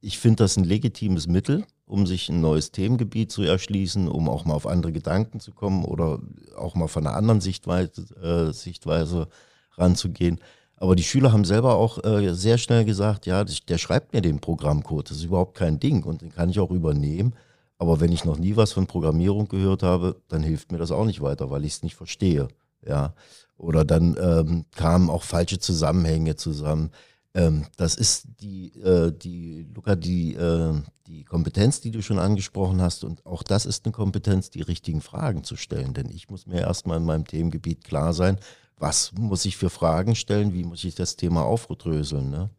[0.00, 4.46] ich finde das ein legitimes Mittel, um sich ein neues Themengebiet zu erschließen, um auch
[4.46, 6.20] mal auf andere Gedanken zu kommen oder
[6.56, 9.28] auch mal von einer anderen Sichtweise, äh, Sichtweise
[9.76, 10.40] ranzugehen.
[10.80, 14.38] Aber die Schüler haben selber auch äh, sehr schnell gesagt, ja, der schreibt mir den
[14.38, 17.34] Programmcode, das ist überhaupt kein Ding und den kann ich auch übernehmen.
[17.78, 21.04] Aber wenn ich noch nie was von Programmierung gehört habe, dann hilft mir das auch
[21.04, 22.48] nicht weiter, weil ich es nicht verstehe.
[22.86, 23.14] Ja.
[23.56, 26.90] Oder dann ähm, kamen auch falsche Zusammenhänge zusammen.
[27.34, 30.74] Ähm, das ist die, äh, die, Luca, die, äh,
[31.06, 33.04] die Kompetenz, die du schon angesprochen hast.
[33.04, 35.94] Und auch das ist eine Kompetenz, die richtigen Fragen zu stellen.
[35.94, 38.38] Denn ich muss mir erstmal in meinem Themengebiit klar sein,
[38.78, 42.30] was muss ich für Fragen stellen, wie muss ich das Thema aufdröseln.
[42.30, 42.50] Ne?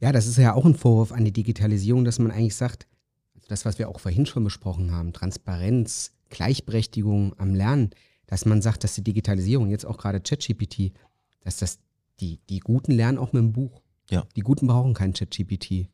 [0.00, 2.86] Ja, das ist ja auch ein Vorwurf an die Digitalisierung, dass man eigentlich sagt,
[3.34, 7.90] also das, was wir auch vorhin schon besprochen haben, Transparenz, Gleichberechtigung am Lernen,
[8.26, 10.92] dass man sagt, dass die Digitalisierung, jetzt auch gerade ChatGPT,
[11.40, 11.78] dass das
[12.20, 13.80] die, die Guten lernen auch mit dem Buch.
[14.10, 14.26] Ja.
[14.36, 15.88] Die Guten brauchen kein ChatGPT.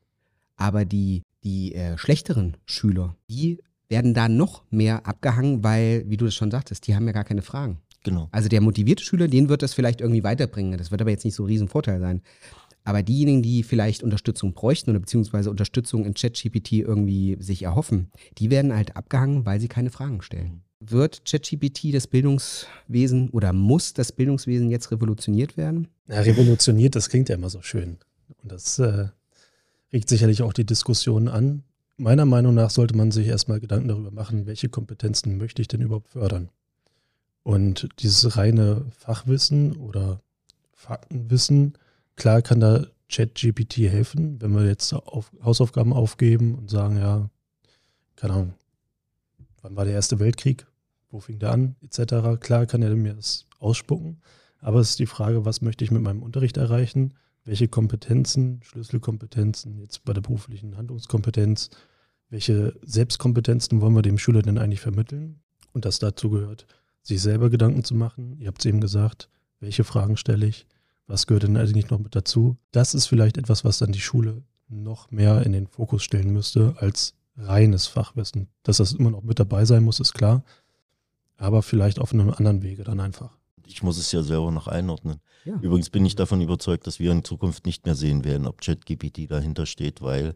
[0.57, 6.25] Aber die, die äh, schlechteren Schüler, die werden da noch mehr abgehangen, weil, wie du
[6.25, 7.79] das schon sagtest, die haben ja gar keine Fragen.
[8.05, 8.29] Genau.
[8.31, 10.79] Also der motivierte Schüler, den wird das vielleicht irgendwie weiterbringen.
[10.79, 12.23] Das wird aber jetzt nicht so ein Riesenvorteil sein.
[12.85, 18.51] Aber diejenigen, die vielleicht Unterstützung bräuchten oder beziehungsweise Unterstützung in ChatGPT irgendwie sich erhoffen, die
[18.51, 20.63] werden halt abgehangen, weil sie keine Fragen stellen.
[20.81, 25.89] Wird ChatGPT das Bildungswesen oder muss das Bildungswesen jetzt revolutioniert werden?
[26.09, 27.97] Ja, revolutioniert, das klingt ja immer so schön.
[28.43, 29.09] Und das äh,
[29.95, 31.63] regt sicherlich auch die Diskussion an.
[31.97, 35.81] Meiner Meinung nach sollte man sich erstmal Gedanken darüber machen, welche Kompetenzen möchte ich denn
[35.81, 36.51] überhaupt fördern.
[37.45, 40.21] Und dieses reine Fachwissen oder
[40.73, 41.75] Faktenwissen,
[42.17, 47.29] klar kann da ChatGPT helfen, wenn wir jetzt auf Hausaufgaben aufgeben und sagen, ja,
[48.17, 48.55] keine Ahnung,
[49.63, 50.67] wann war der Erste Weltkrieg,
[51.11, 52.41] wo fing der an, etc.
[52.41, 54.23] Klar kann er mir das ausspucken,
[54.59, 57.13] aber es ist die Frage, was möchte ich mit meinem Unterricht erreichen,
[57.45, 61.69] welche Kompetenzen, Schlüsselkompetenzen, jetzt bei der beruflichen Handlungskompetenz,
[62.31, 65.41] welche Selbstkompetenzen wollen wir dem Schüler denn eigentlich vermitteln?
[65.73, 66.67] Und das dazu gehört,
[67.05, 68.37] sich selber Gedanken zu machen.
[68.41, 69.29] Ihr habt es eben gesagt,
[69.61, 70.67] welche Fragen stelle ich?
[71.07, 72.57] Was gehört denn eigentlich noch mit dazu?
[72.73, 76.75] Das ist vielleicht etwas, was dann die Schule noch mehr in den Fokus stellen müsste
[76.79, 78.49] als reines Fachwissen.
[78.63, 80.43] Dass das immer noch mit dabei sein muss, ist klar.
[81.37, 83.37] Aber vielleicht auf einem anderen Wege dann einfach.
[83.67, 85.21] Ich muss es ja selber noch einordnen.
[85.45, 85.57] Ja.
[85.61, 89.31] Übrigens bin ich davon überzeugt, dass wir in Zukunft nicht mehr sehen werden, ob ChatGPT
[89.31, 90.35] dahinter steht, weil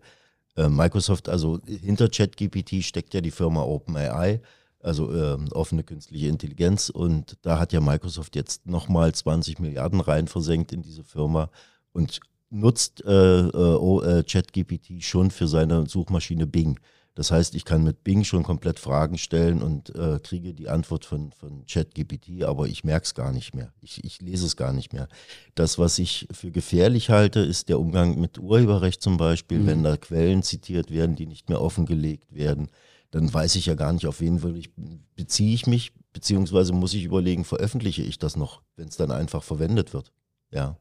[0.57, 4.41] äh, Microsoft, also hinter ChatGPT steckt ja die Firma OpenAI,
[4.81, 6.89] also äh, offene künstliche Intelligenz.
[6.89, 11.51] Und da hat ja Microsoft jetzt nochmal 20 Milliarden rein versenkt in diese Firma
[11.93, 16.79] und nutzt äh, äh, äh ChatGPT schon für seine Suchmaschine Bing.
[17.19, 21.05] Das heißt, ich kann mit Bing schon komplett Fragen stellen und äh, kriege die Antwort
[21.05, 23.73] von, von ChatGPT, aber ich merke es gar nicht mehr.
[23.81, 25.09] Ich, ich lese es gar nicht mehr.
[25.57, 29.67] Das, was ich für gefährlich halte, ist der Umgang mit Urheberrecht zum Beispiel, mhm.
[29.67, 32.69] wenn da Quellen zitiert werden, die nicht mehr offengelegt werden.
[33.11, 34.71] Dann weiß ich ja gar nicht, auf wen will ich,
[35.17, 39.43] beziehe ich mich, beziehungsweise muss ich überlegen, veröffentliche ich das noch, wenn es dann einfach
[39.43, 40.13] verwendet wird.
[40.51, 40.77] Ja.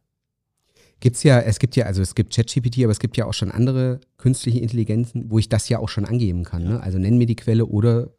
[1.00, 3.52] Gibt's ja, es gibt ja, also es gibt ChatGPT, aber es gibt ja auch schon
[3.52, 6.64] andere künstliche Intelligenzen, wo ich das ja auch schon angeben kann.
[6.64, 6.82] Ne?
[6.82, 8.10] Also nenn mir die Quelle oder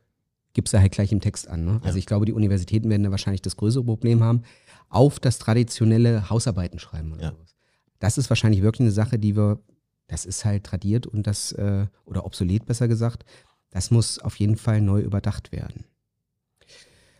[0.53, 1.65] gib's da halt gleich im Text an.
[1.65, 1.81] Ne?
[1.83, 1.99] Also ja.
[1.99, 4.43] ich glaube, die Universitäten werden da wahrscheinlich das größere Problem haben,
[4.89, 7.31] auf das traditionelle Hausarbeiten schreiben oder ja.
[7.31, 7.57] sowas.
[7.99, 9.61] Das ist wahrscheinlich wirklich eine Sache, die wir,
[10.07, 13.25] das ist halt tradiert und das, äh, oder obsolet besser gesagt,
[13.71, 15.85] das muss auf jeden Fall neu überdacht werden.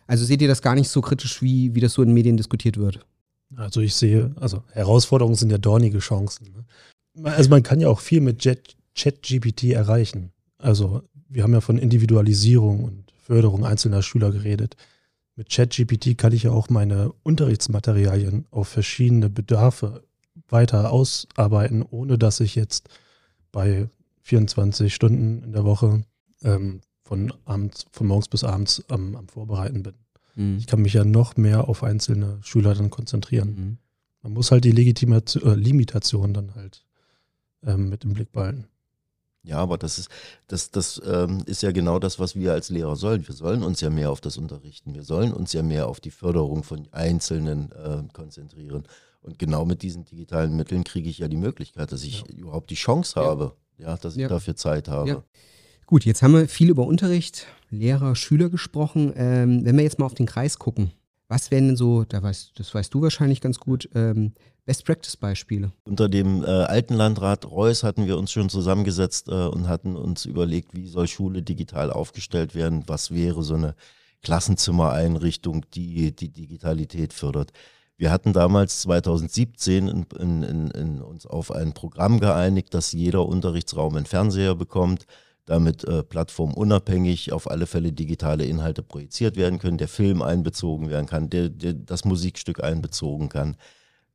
[0.07, 2.77] Also seht ihr das gar nicht so kritisch, wie, wie das so in Medien diskutiert
[2.77, 3.05] wird?
[3.55, 6.51] Also ich sehe, also Herausforderungen sind ja dornige Chancen.
[6.51, 7.31] Ne?
[7.31, 10.31] Also man kann ja auch viel mit Chat-GPT erreichen.
[10.57, 14.75] Also wir haben ja von Individualisierung und Förderung einzelner Schüler geredet.
[15.35, 20.03] Mit ChatGPT kann ich ja auch meine Unterrichtsmaterialien auf verschiedene Bedarfe
[20.49, 22.89] weiter ausarbeiten, ohne dass ich jetzt
[23.51, 23.87] bei
[24.23, 26.03] 24 Stunden in der Woche
[26.43, 29.93] ähm, von, abends, von morgens bis abends am, am Vorbereiten bin.
[30.35, 30.57] Mhm.
[30.57, 33.49] Ich kann mich ja noch mehr auf einzelne Schüler dann konzentrieren.
[33.49, 33.77] Mhm.
[34.21, 36.85] Man muss halt die Legitimation, äh, Limitation dann halt
[37.63, 38.67] ähm, mit im Blick behalten.
[39.43, 40.09] Ja, aber das ist,
[40.47, 43.25] das, das ähm, ist ja genau das, was wir als Lehrer sollen.
[43.25, 44.93] Wir sollen uns ja mehr auf das Unterrichten.
[44.93, 48.83] Wir sollen uns ja mehr auf die Förderung von Einzelnen äh, konzentrieren.
[49.21, 52.35] Und genau mit diesen digitalen Mitteln kriege ich ja die Möglichkeit, dass ich ja.
[52.35, 54.27] überhaupt die Chance habe, ja, ja dass ich ja.
[54.27, 55.23] dafür Zeit habe.
[55.89, 59.11] Gut, jetzt haben wir viel über Unterricht, Lehrer, Schüler gesprochen.
[59.15, 60.91] Ähm, wenn wir jetzt mal auf den Kreis gucken,
[61.27, 64.33] was wären denn so, da weißt, das weißt du wahrscheinlich ganz gut, ähm,
[64.67, 65.71] Best-Practice-Beispiele?
[65.85, 70.25] Unter dem äh, alten Landrat Reuss hatten wir uns schon zusammengesetzt äh, und hatten uns
[70.25, 73.73] überlegt, wie soll Schule digital aufgestellt werden, was wäre so eine
[74.21, 77.51] Klassenzimmereinrichtung, die die Digitalität fördert.
[77.97, 83.95] Wir hatten damals 2017 in, in, in, uns auf ein Programm geeinigt, dass jeder Unterrichtsraum
[83.95, 85.07] einen Fernseher bekommt
[85.49, 91.07] damit äh, plattformunabhängig auf alle Fälle digitale Inhalte projiziert werden können, der Film einbezogen werden
[91.07, 93.57] kann, der, der das Musikstück einbezogen kann.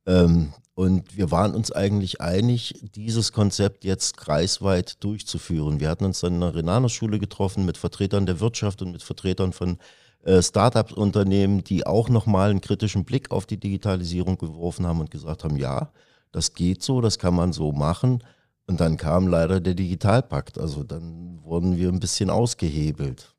[0.05, 5.81] Ähm, und wir waren uns eigentlich einig, dieses Konzept jetzt kreisweit durchzuführen.
[5.81, 9.51] Wir hatten uns dann in der Renano-Schule getroffen mit Vertretern der Wirtschaft und mit Vertretern
[9.51, 9.77] von
[10.23, 15.43] äh, Startup-Unternehmen, die auch nochmal einen kritischen Blick auf die Digitalisierung geworfen haben und gesagt
[15.43, 15.91] haben, ja,
[16.31, 18.23] das geht so, das kann man so machen.
[18.67, 20.57] Und dann kam leider der Digitalpakt.
[20.57, 23.35] Also dann wurden wir ein bisschen ausgehebelt.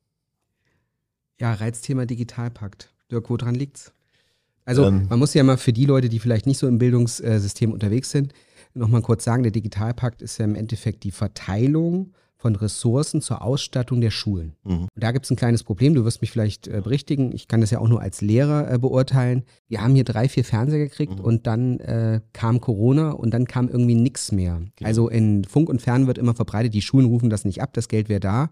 [1.39, 2.93] Ja, Reizthema Digitalpakt.
[3.11, 3.93] Dirk, woran liegt's?
[4.65, 7.73] Also ähm, man muss ja mal für die Leute, die vielleicht nicht so im Bildungssystem
[7.73, 8.33] unterwegs sind,
[8.75, 14.01] nochmal kurz sagen, der Digitalpakt ist ja im Endeffekt die Verteilung von Ressourcen zur Ausstattung
[14.01, 14.57] der Schulen.
[14.65, 14.89] Mhm.
[14.95, 17.71] da gibt es ein kleines Problem, du wirst mich vielleicht äh, berichtigen, ich kann das
[17.71, 19.45] ja auch nur als Lehrer äh, beurteilen.
[19.69, 21.25] Wir haben hier drei, vier Fernseher gekriegt mhm.
[21.25, 24.61] und dann äh, kam Corona und dann kam irgendwie nichts mehr.
[24.77, 24.89] Genau.
[24.89, 27.89] Also in Funk und Fern wird immer verbreitet, die Schulen rufen das nicht ab, das
[27.89, 28.51] Geld wäre da.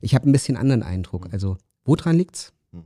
[0.00, 1.26] Ich habe ein bisschen anderen Eindruck.
[1.26, 1.32] Mhm.
[1.32, 2.52] Also woran liegt's?
[2.72, 2.84] Mhm.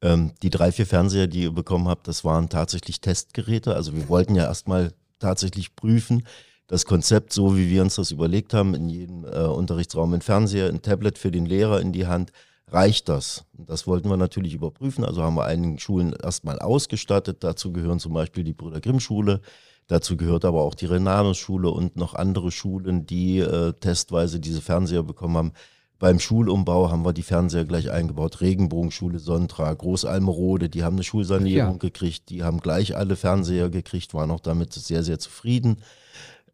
[0.00, 3.74] Ähm, die drei, vier Fernseher, die ihr bekommen habt, das waren tatsächlich Testgeräte.
[3.74, 6.24] Also wir wollten ja erstmal tatsächlich prüfen,
[6.70, 10.68] das Konzept, so wie wir uns das überlegt haben, in jedem äh, Unterrichtsraum ein Fernseher,
[10.68, 12.30] ein Tablet für den Lehrer in die Hand,
[12.68, 13.44] reicht das?
[13.52, 15.04] Das wollten wir natürlich überprüfen.
[15.04, 17.38] Also haben wir einigen Schulen erstmal ausgestattet.
[17.42, 19.40] Dazu gehören zum Beispiel die Brüder Grimm Schule.
[19.88, 24.60] Dazu gehört aber auch die Renanus Schule und noch andere Schulen, die äh, testweise diese
[24.60, 25.52] Fernseher bekommen haben.
[25.98, 28.40] Beim Schulumbau haben wir die Fernseher gleich eingebaut.
[28.40, 31.78] Regenbogenschule Sontra, Großalmerode, die haben eine Schulsanierung ja.
[31.78, 35.78] gekriegt, die haben gleich alle Fernseher gekriegt, waren auch damit sehr, sehr zufrieden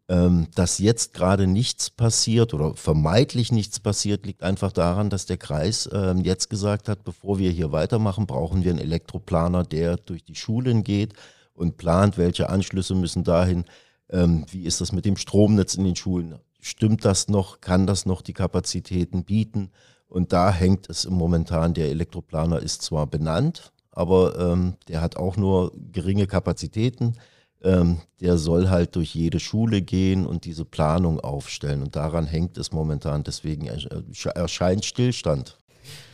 [0.09, 5.37] ähm, dass jetzt gerade nichts passiert oder vermeintlich nichts passiert, liegt einfach daran, dass der
[5.37, 10.23] Kreis ähm, jetzt gesagt hat, bevor wir hier weitermachen, brauchen wir einen Elektroplaner, der durch
[10.23, 11.13] die Schulen geht
[11.53, 13.65] und plant, welche Anschlüsse müssen dahin.
[14.09, 16.39] Ähm, wie ist das mit dem Stromnetz in den Schulen?
[16.61, 17.59] Stimmt das noch?
[17.59, 19.71] Kann das noch die Kapazitäten bieten?
[20.07, 25.35] Und da hängt es momentan, der Elektroplaner ist zwar benannt, aber ähm, der hat auch
[25.35, 27.17] nur geringe Kapazitäten.
[27.63, 31.81] Ähm, der soll halt durch jede Schule gehen und diese Planung aufstellen.
[31.81, 33.23] Und daran hängt es momentan.
[33.23, 33.67] Deswegen
[34.35, 35.57] erscheint Stillstand.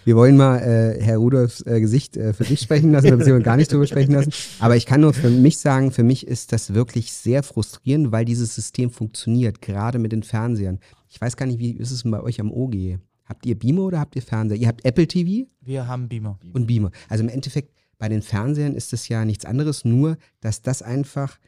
[0.05, 3.57] Wir wollen mal äh, Herr Rudolfs äh, Gesicht äh, für sich sprechen lassen, beziehungsweise gar
[3.57, 4.33] nicht drüber sprechen lassen.
[4.59, 8.25] Aber ich kann nur für mich sagen, für mich ist das wirklich sehr frustrierend, weil
[8.25, 10.79] dieses System funktioniert, gerade mit den Fernsehern.
[11.09, 12.99] Ich weiß gar nicht, wie ist es bei euch am OG?
[13.25, 14.57] Habt ihr Beamer oder habt ihr Fernseher?
[14.57, 15.47] Ihr habt Apple TV?
[15.61, 16.37] Wir haben Beamer.
[16.51, 16.91] Und Beamer.
[17.07, 21.39] Also im Endeffekt, bei den Fernsehern ist es ja nichts anderes, nur dass das einfach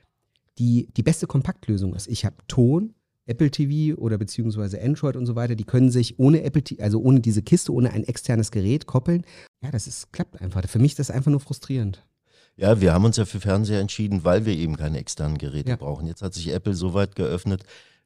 [0.58, 2.08] die, die beste Kompaktlösung ist.
[2.08, 2.94] Ich habe Ton,
[3.26, 7.00] Apple TV oder beziehungsweise Android und so weiter, die können sich ohne Apple TV, also
[7.02, 9.26] ohne diese Kiste, ohne ein externes Gerät koppeln.
[9.62, 10.64] Ja, das ist, klappt einfach.
[10.68, 12.06] Für mich ist das einfach nur frustrierend.
[12.58, 15.76] Ja, wir haben uns ja für Fernseher entschieden, weil wir eben keine externen Geräte ja.
[15.76, 16.08] brauchen.
[16.08, 17.64] Jetzt hat sich Apple so weit geöffnet,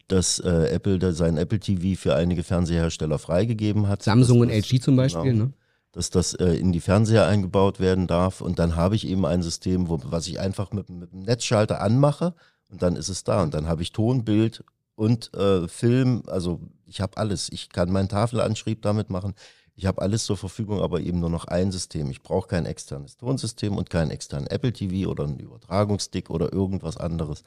[0.08, 4.02] dass äh, Apple da sein Apple TV für einige Fernsehersteller freigegeben hat.
[4.02, 5.54] Samsung und LG zum Beispiel, genau, ne?
[5.92, 8.42] Dass das äh, in die Fernseher eingebaut werden darf.
[8.42, 11.82] Und dann habe ich eben ein System, wo, was ich einfach mit, mit dem Netzschalter
[11.82, 12.36] anmache
[12.70, 13.44] und dann ist es da.
[13.44, 14.64] Und dann habe ich Ton, Bild
[14.96, 16.24] und äh, Film.
[16.28, 17.50] Also ich habe alles.
[17.52, 19.34] Ich kann meinen Tafelanschrieb damit machen.
[19.76, 22.12] Ich habe alles zur Verfügung, aber eben nur noch ein System.
[22.12, 26.98] Ich brauche kein externes Tonsystem und keinen externen Apple TV oder einen Übertragungsstick oder irgendwas
[26.98, 27.44] anderes.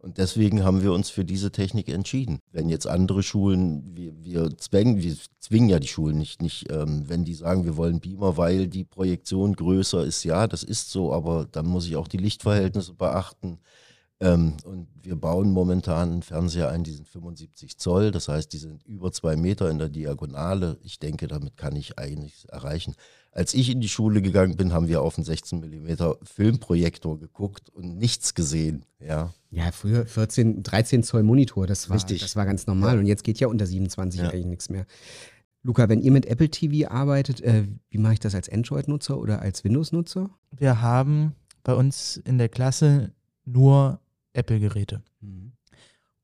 [0.00, 2.38] Und deswegen haben wir uns für diese Technik entschieden.
[2.52, 7.08] Wenn jetzt andere Schulen, wir, wir zwängen, wir zwingen ja die Schulen nicht, nicht ähm,
[7.08, 11.12] wenn die sagen, wir wollen Beamer, weil die Projektion größer ist, ja, das ist so,
[11.12, 13.58] aber dann muss ich auch die Lichtverhältnisse beachten.
[14.20, 18.58] Ähm, und wir bauen momentan einen Fernseher ein, die sind 75 Zoll, das heißt, die
[18.58, 20.78] sind über zwei Meter in der Diagonale.
[20.82, 22.94] Ich denke, damit kann ich eigentlich erreichen.
[23.30, 27.68] Als ich in die Schule gegangen bin, haben wir auf einen 16 mm Filmprojektor geguckt
[27.70, 28.84] und nichts gesehen.
[29.00, 32.20] Ja, ja früher 14, 13 Zoll Monitor, das war, Richtig.
[32.22, 32.94] Das war ganz normal.
[32.94, 33.00] Ja.
[33.00, 34.28] Und jetzt geht ja unter 27 ja.
[34.28, 34.86] eigentlich nichts mehr.
[35.62, 39.42] Luca, wenn ihr mit Apple TV arbeitet, äh, wie mache ich das als Android-Nutzer oder
[39.42, 40.30] als Windows-Nutzer?
[40.56, 43.12] Wir haben bei uns in der Klasse
[43.44, 44.00] nur
[44.32, 45.02] Apple-Geräte.
[45.20, 45.52] Mhm.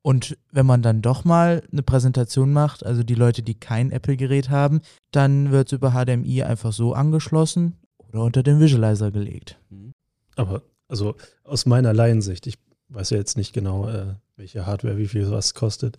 [0.07, 4.51] Und wenn man dann doch mal eine Präsentation macht, also die Leute, die kein Apple-Gerät
[4.51, 9.59] haben, dann wird es über HDMI einfach so angeschlossen oder unter den Visualizer gelegt.
[9.71, 9.93] Mhm.
[10.37, 15.09] Aber also aus meiner Laiensicht, ich weiß ja jetzt nicht genau, äh, welche Hardware, wie
[15.09, 15.97] viel was kostet.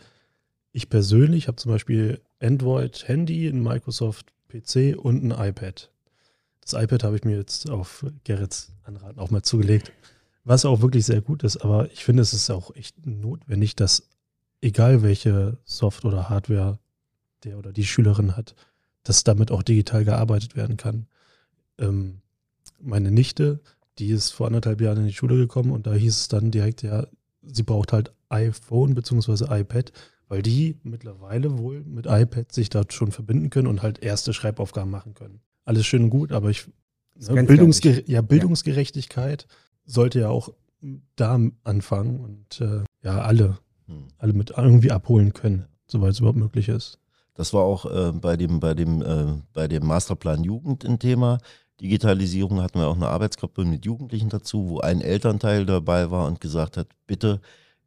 [0.72, 5.89] Ich persönlich habe zum Beispiel Android-Handy, ein Microsoft-PC und ein iPad.
[6.62, 9.91] Das iPad habe ich mir jetzt auf Gerrits Anraten auch mal zugelegt
[10.45, 14.08] was auch wirklich sehr gut ist, aber ich finde, es ist auch echt notwendig, dass
[14.62, 16.79] egal welche Soft- oder Hardware
[17.43, 18.55] der oder die Schülerin hat,
[19.03, 21.08] dass damit auch digital gearbeitet werden kann.
[21.79, 22.21] Ähm,
[22.79, 23.60] meine Nichte,
[23.97, 26.84] die ist vor anderthalb Jahren in die Schule gekommen und da hieß es dann direkt,
[26.84, 27.08] ja,
[27.41, 29.45] sie braucht halt iPhone bzw.
[29.60, 29.91] iPad,
[30.27, 34.91] weil die mittlerweile wohl mit iPad sich dort schon verbinden können und halt erste Schreibaufgaben
[34.91, 35.41] machen können.
[35.63, 36.67] Alles schön und gut, aber ich
[37.15, 40.50] ne, Bildungsger ja, Bildungsgerechtigkeit ja sollte ja auch
[41.15, 44.08] da anfangen und äh, ja, alle, hm.
[44.17, 47.00] alle mit irgendwie abholen können, soweit es überhaupt möglich ist.
[47.34, 51.39] Das war auch äh, bei, dem, bei, dem, äh, bei dem Masterplan Jugend ein Thema.
[51.82, 56.39] Digitalisierung hatten wir auch eine Arbeitsgruppe mit Jugendlichen dazu, wo ein Elternteil dabei war und
[56.39, 57.41] gesagt hat, bitte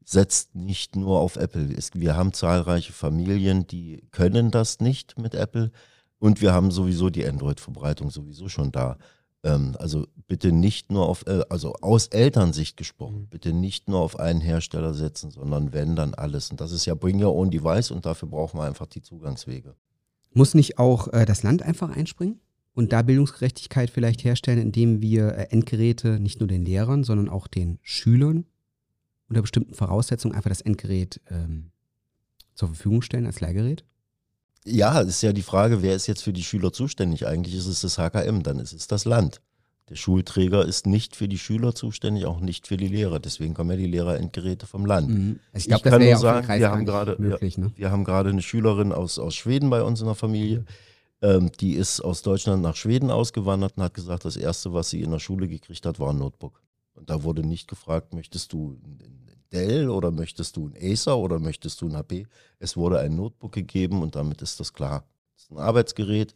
[0.04, 1.74] setzt nicht nur auf Apple.
[1.94, 5.70] Wir haben zahlreiche Familien, die können das nicht mit Apple
[6.18, 8.98] und wir haben sowieso die Android-Verbreitung sowieso schon da.
[9.44, 13.27] Ähm, also bitte nicht nur auf, äh, also aus Elternsicht gesprochen, mhm.
[13.29, 16.51] bitte nicht nur auf einen Hersteller setzen, sondern wenn, dann alles.
[16.51, 19.74] Und das ist ja Bring Your Own Device und dafür brauchen wir einfach die Zugangswege.
[20.33, 22.40] Muss nicht auch äh, das Land einfach einspringen?
[22.74, 27.48] Und da Bildungsgerechtigkeit vielleicht herstellen, indem wir äh, Endgeräte nicht nur den Lehrern, sondern auch
[27.48, 28.44] den Schülern
[29.29, 31.70] unter bestimmten Voraussetzungen einfach das Endgerät ähm,
[32.55, 33.84] zur Verfügung stellen als Leihgerät?
[34.70, 37.26] Ja, ist ja die Frage, wer ist jetzt für die Schüler zuständig?
[37.26, 39.40] Eigentlich ist es das HKM, dann ist es das Land.
[39.88, 43.20] Der Schulträger ist nicht für die Schüler zuständig, auch nicht für die Lehrer.
[43.20, 45.08] Deswegen kommen ja die Lehrerendgeräte vom Land.
[45.08, 45.40] Mhm.
[45.52, 47.72] Also ich, glaub, ich kann nur sagen, wir haben, gerade, möglich, ne?
[47.74, 50.64] wir haben gerade eine Schülerin aus, aus Schweden bei uns in der Familie.
[51.22, 55.00] Ähm, die ist aus Deutschland nach Schweden ausgewandert und hat gesagt, das Erste, was sie
[55.00, 56.60] in der Schule gekriegt hat, war ein Notebook.
[56.94, 61.38] Und da wurde nicht gefragt, möchtest du ein Dell oder möchtest du ein Acer oder
[61.38, 62.26] möchtest du ein HP?
[62.59, 65.05] Es wurde ein Notebook gegeben und damit ist das klar.
[65.34, 66.34] Das ist ein Arbeitsgerät.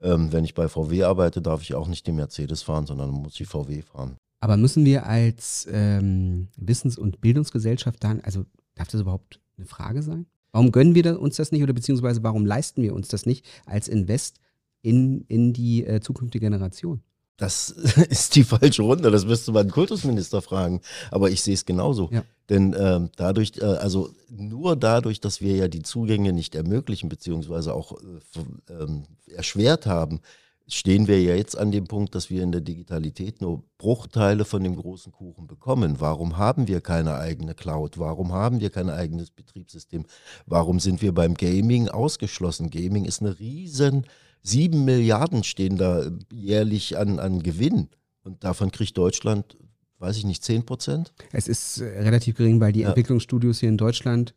[0.00, 3.40] Ähm, wenn ich bei VW arbeite, darf ich auch nicht den Mercedes fahren, sondern muss
[3.40, 4.16] ich VW fahren.
[4.40, 8.44] Aber müssen wir als ähm, Wissens- und Bildungsgesellschaft dann, also
[8.74, 10.26] darf das überhaupt eine Frage sein?
[10.52, 13.88] Warum gönnen wir uns das nicht oder beziehungsweise warum leisten wir uns das nicht als
[13.88, 14.38] Invest
[14.82, 17.02] in, in die äh, zukünftige Generation?
[17.36, 17.70] Das
[18.10, 20.80] ist die falsche Runde, das müsste man den Kultusminister fragen.
[21.10, 22.10] Aber ich sehe es genauso.
[22.12, 22.24] Ja.
[22.48, 27.74] Denn ähm, dadurch, äh, also nur dadurch, dass wir ja die Zugänge nicht ermöglichen, beziehungsweise
[27.74, 30.20] auch äh, ähm, erschwert haben,
[30.66, 34.62] stehen wir ja jetzt an dem Punkt, dass wir in der Digitalität nur Bruchteile von
[34.62, 35.96] dem großen Kuchen bekommen.
[36.00, 37.98] Warum haben wir keine eigene Cloud?
[37.98, 40.06] Warum haben wir kein eigenes Betriebssystem?
[40.46, 42.70] Warum sind wir beim Gaming ausgeschlossen?
[42.70, 44.06] Gaming ist eine riesen,
[44.44, 47.88] sieben Milliarden stehen da jährlich an, an Gewinn.
[48.22, 49.56] Und davon kriegt Deutschland,
[49.98, 51.12] weiß ich nicht, zehn Prozent?
[51.32, 52.88] Es ist äh, relativ gering, weil die Ja.
[52.88, 54.34] Entwicklungsstudios hier in Deutschland,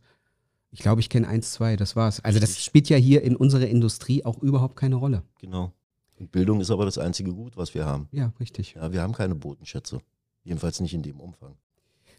[0.72, 2.20] ich glaube, ich kenne eins, zwei, das war's.
[2.24, 5.24] Also das spielt ja hier in unserer Industrie auch überhaupt keine Rolle.
[5.40, 5.72] Genau.
[6.20, 8.08] Und Bildung ist aber das einzige Gut, was wir haben.
[8.12, 8.74] Ja, richtig.
[8.76, 10.00] Ja, wir haben keine Bodenschätze.
[10.44, 11.56] Jedenfalls nicht in dem Umfang.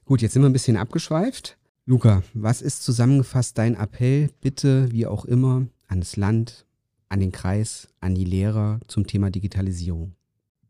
[0.04, 1.58] Gut, jetzt sind wir ein bisschen abgeschweift.
[1.84, 6.66] Luca, was ist zusammengefasst dein Appell, bitte, wie auch immer, an das Land,
[7.08, 10.14] an den Kreis, an die Lehrer zum Thema Digitalisierung?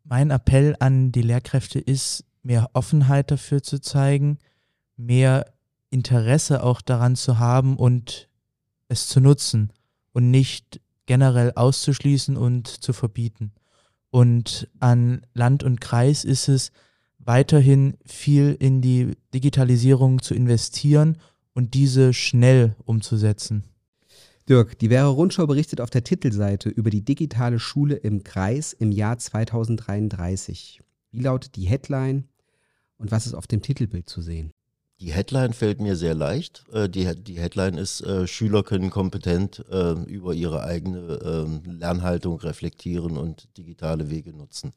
[0.04, 4.38] Mein Appell an die Lehrkräfte ist, mehr Offenheit dafür zu zeigen,
[4.96, 5.52] mehr
[5.90, 8.28] Interesse auch daran zu haben und
[8.88, 9.72] es zu nutzen
[10.12, 13.52] und nicht generell auszuschließen und zu verbieten.
[14.10, 16.72] Und an Land und Kreis ist es
[17.18, 21.18] weiterhin viel in die Digitalisierung zu investieren
[21.52, 23.64] und diese schnell umzusetzen.
[24.48, 28.92] Dirk, die Wäre Rundschau berichtet auf der Titelseite über die digitale Schule im Kreis im
[28.92, 30.80] Jahr 2033.
[31.10, 32.28] Wie lautet die Headline
[32.96, 34.50] und was ist auf dem Titelbild zu sehen?
[35.00, 36.64] Die Headline fällt mir sehr leicht.
[36.72, 42.40] Äh, Die, die Headline ist, äh, Schüler können kompetent äh, über ihre eigene ähm, Lernhaltung
[42.40, 44.72] reflektieren und digitale Wege nutzen.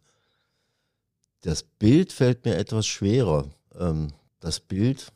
[1.42, 3.50] Das Bild fällt mir etwas schwerer.
[3.80, 4.10] Ähm,
[4.42, 5.14] Das Bild,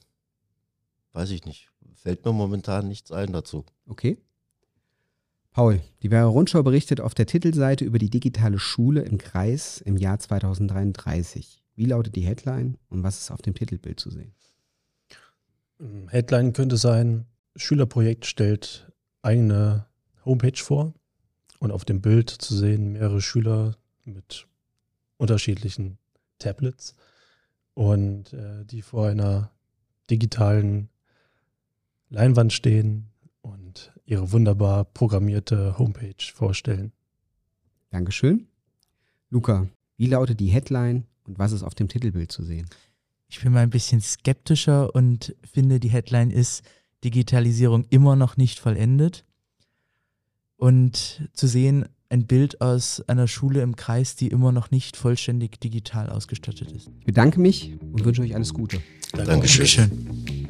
[1.12, 3.66] weiß ich nicht, fällt mir momentan nichts ein dazu.
[3.86, 4.18] Okay.
[5.56, 9.96] Paul, die Wäre Rundschau berichtet auf der Titelseite über die digitale Schule im Kreis im
[9.96, 11.64] Jahr 2033.
[11.78, 14.34] Wie lautet die Headline und was ist auf dem Titelbild zu sehen?
[16.10, 17.26] Headline könnte sein,
[17.56, 18.92] Schülerprojekt stellt
[19.22, 19.86] eigene
[20.26, 20.94] Homepage vor
[21.60, 24.48] und auf dem Bild zu sehen mehrere Schüler mit
[25.16, 26.00] unterschiedlichen
[26.38, 26.96] Tablets
[27.76, 29.52] und äh, die vor einer
[30.10, 30.90] digitalen
[32.10, 33.08] Leinwand stehen
[33.42, 36.92] und ihre wunderbar programmierte Homepage vorstellen.
[37.90, 38.48] Dankeschön.
[39.30, 42.70] Luca, wie lautet die Headline und was ist auf dem Titelbild zu sehen?
[43.28, 46.64] Ich bin mal ein bisschen skeptischer und finde, die Headline ist
[47.04, 49.26] Digitalisierung immer noch nicht vollendet.
[50.58, 55.60] Und zu sehen, ein Bild aus einer Schule im Kreis, die immer noch nicht vollständig
[55.60, 56.90] digital ausgestattet ist.
[57.00, 58.82] Ich bedanke mich und wünsche euch alles Gute.
[59.12, 59.88] Dankeschön.
[59.88, 60.45] Dankeschön.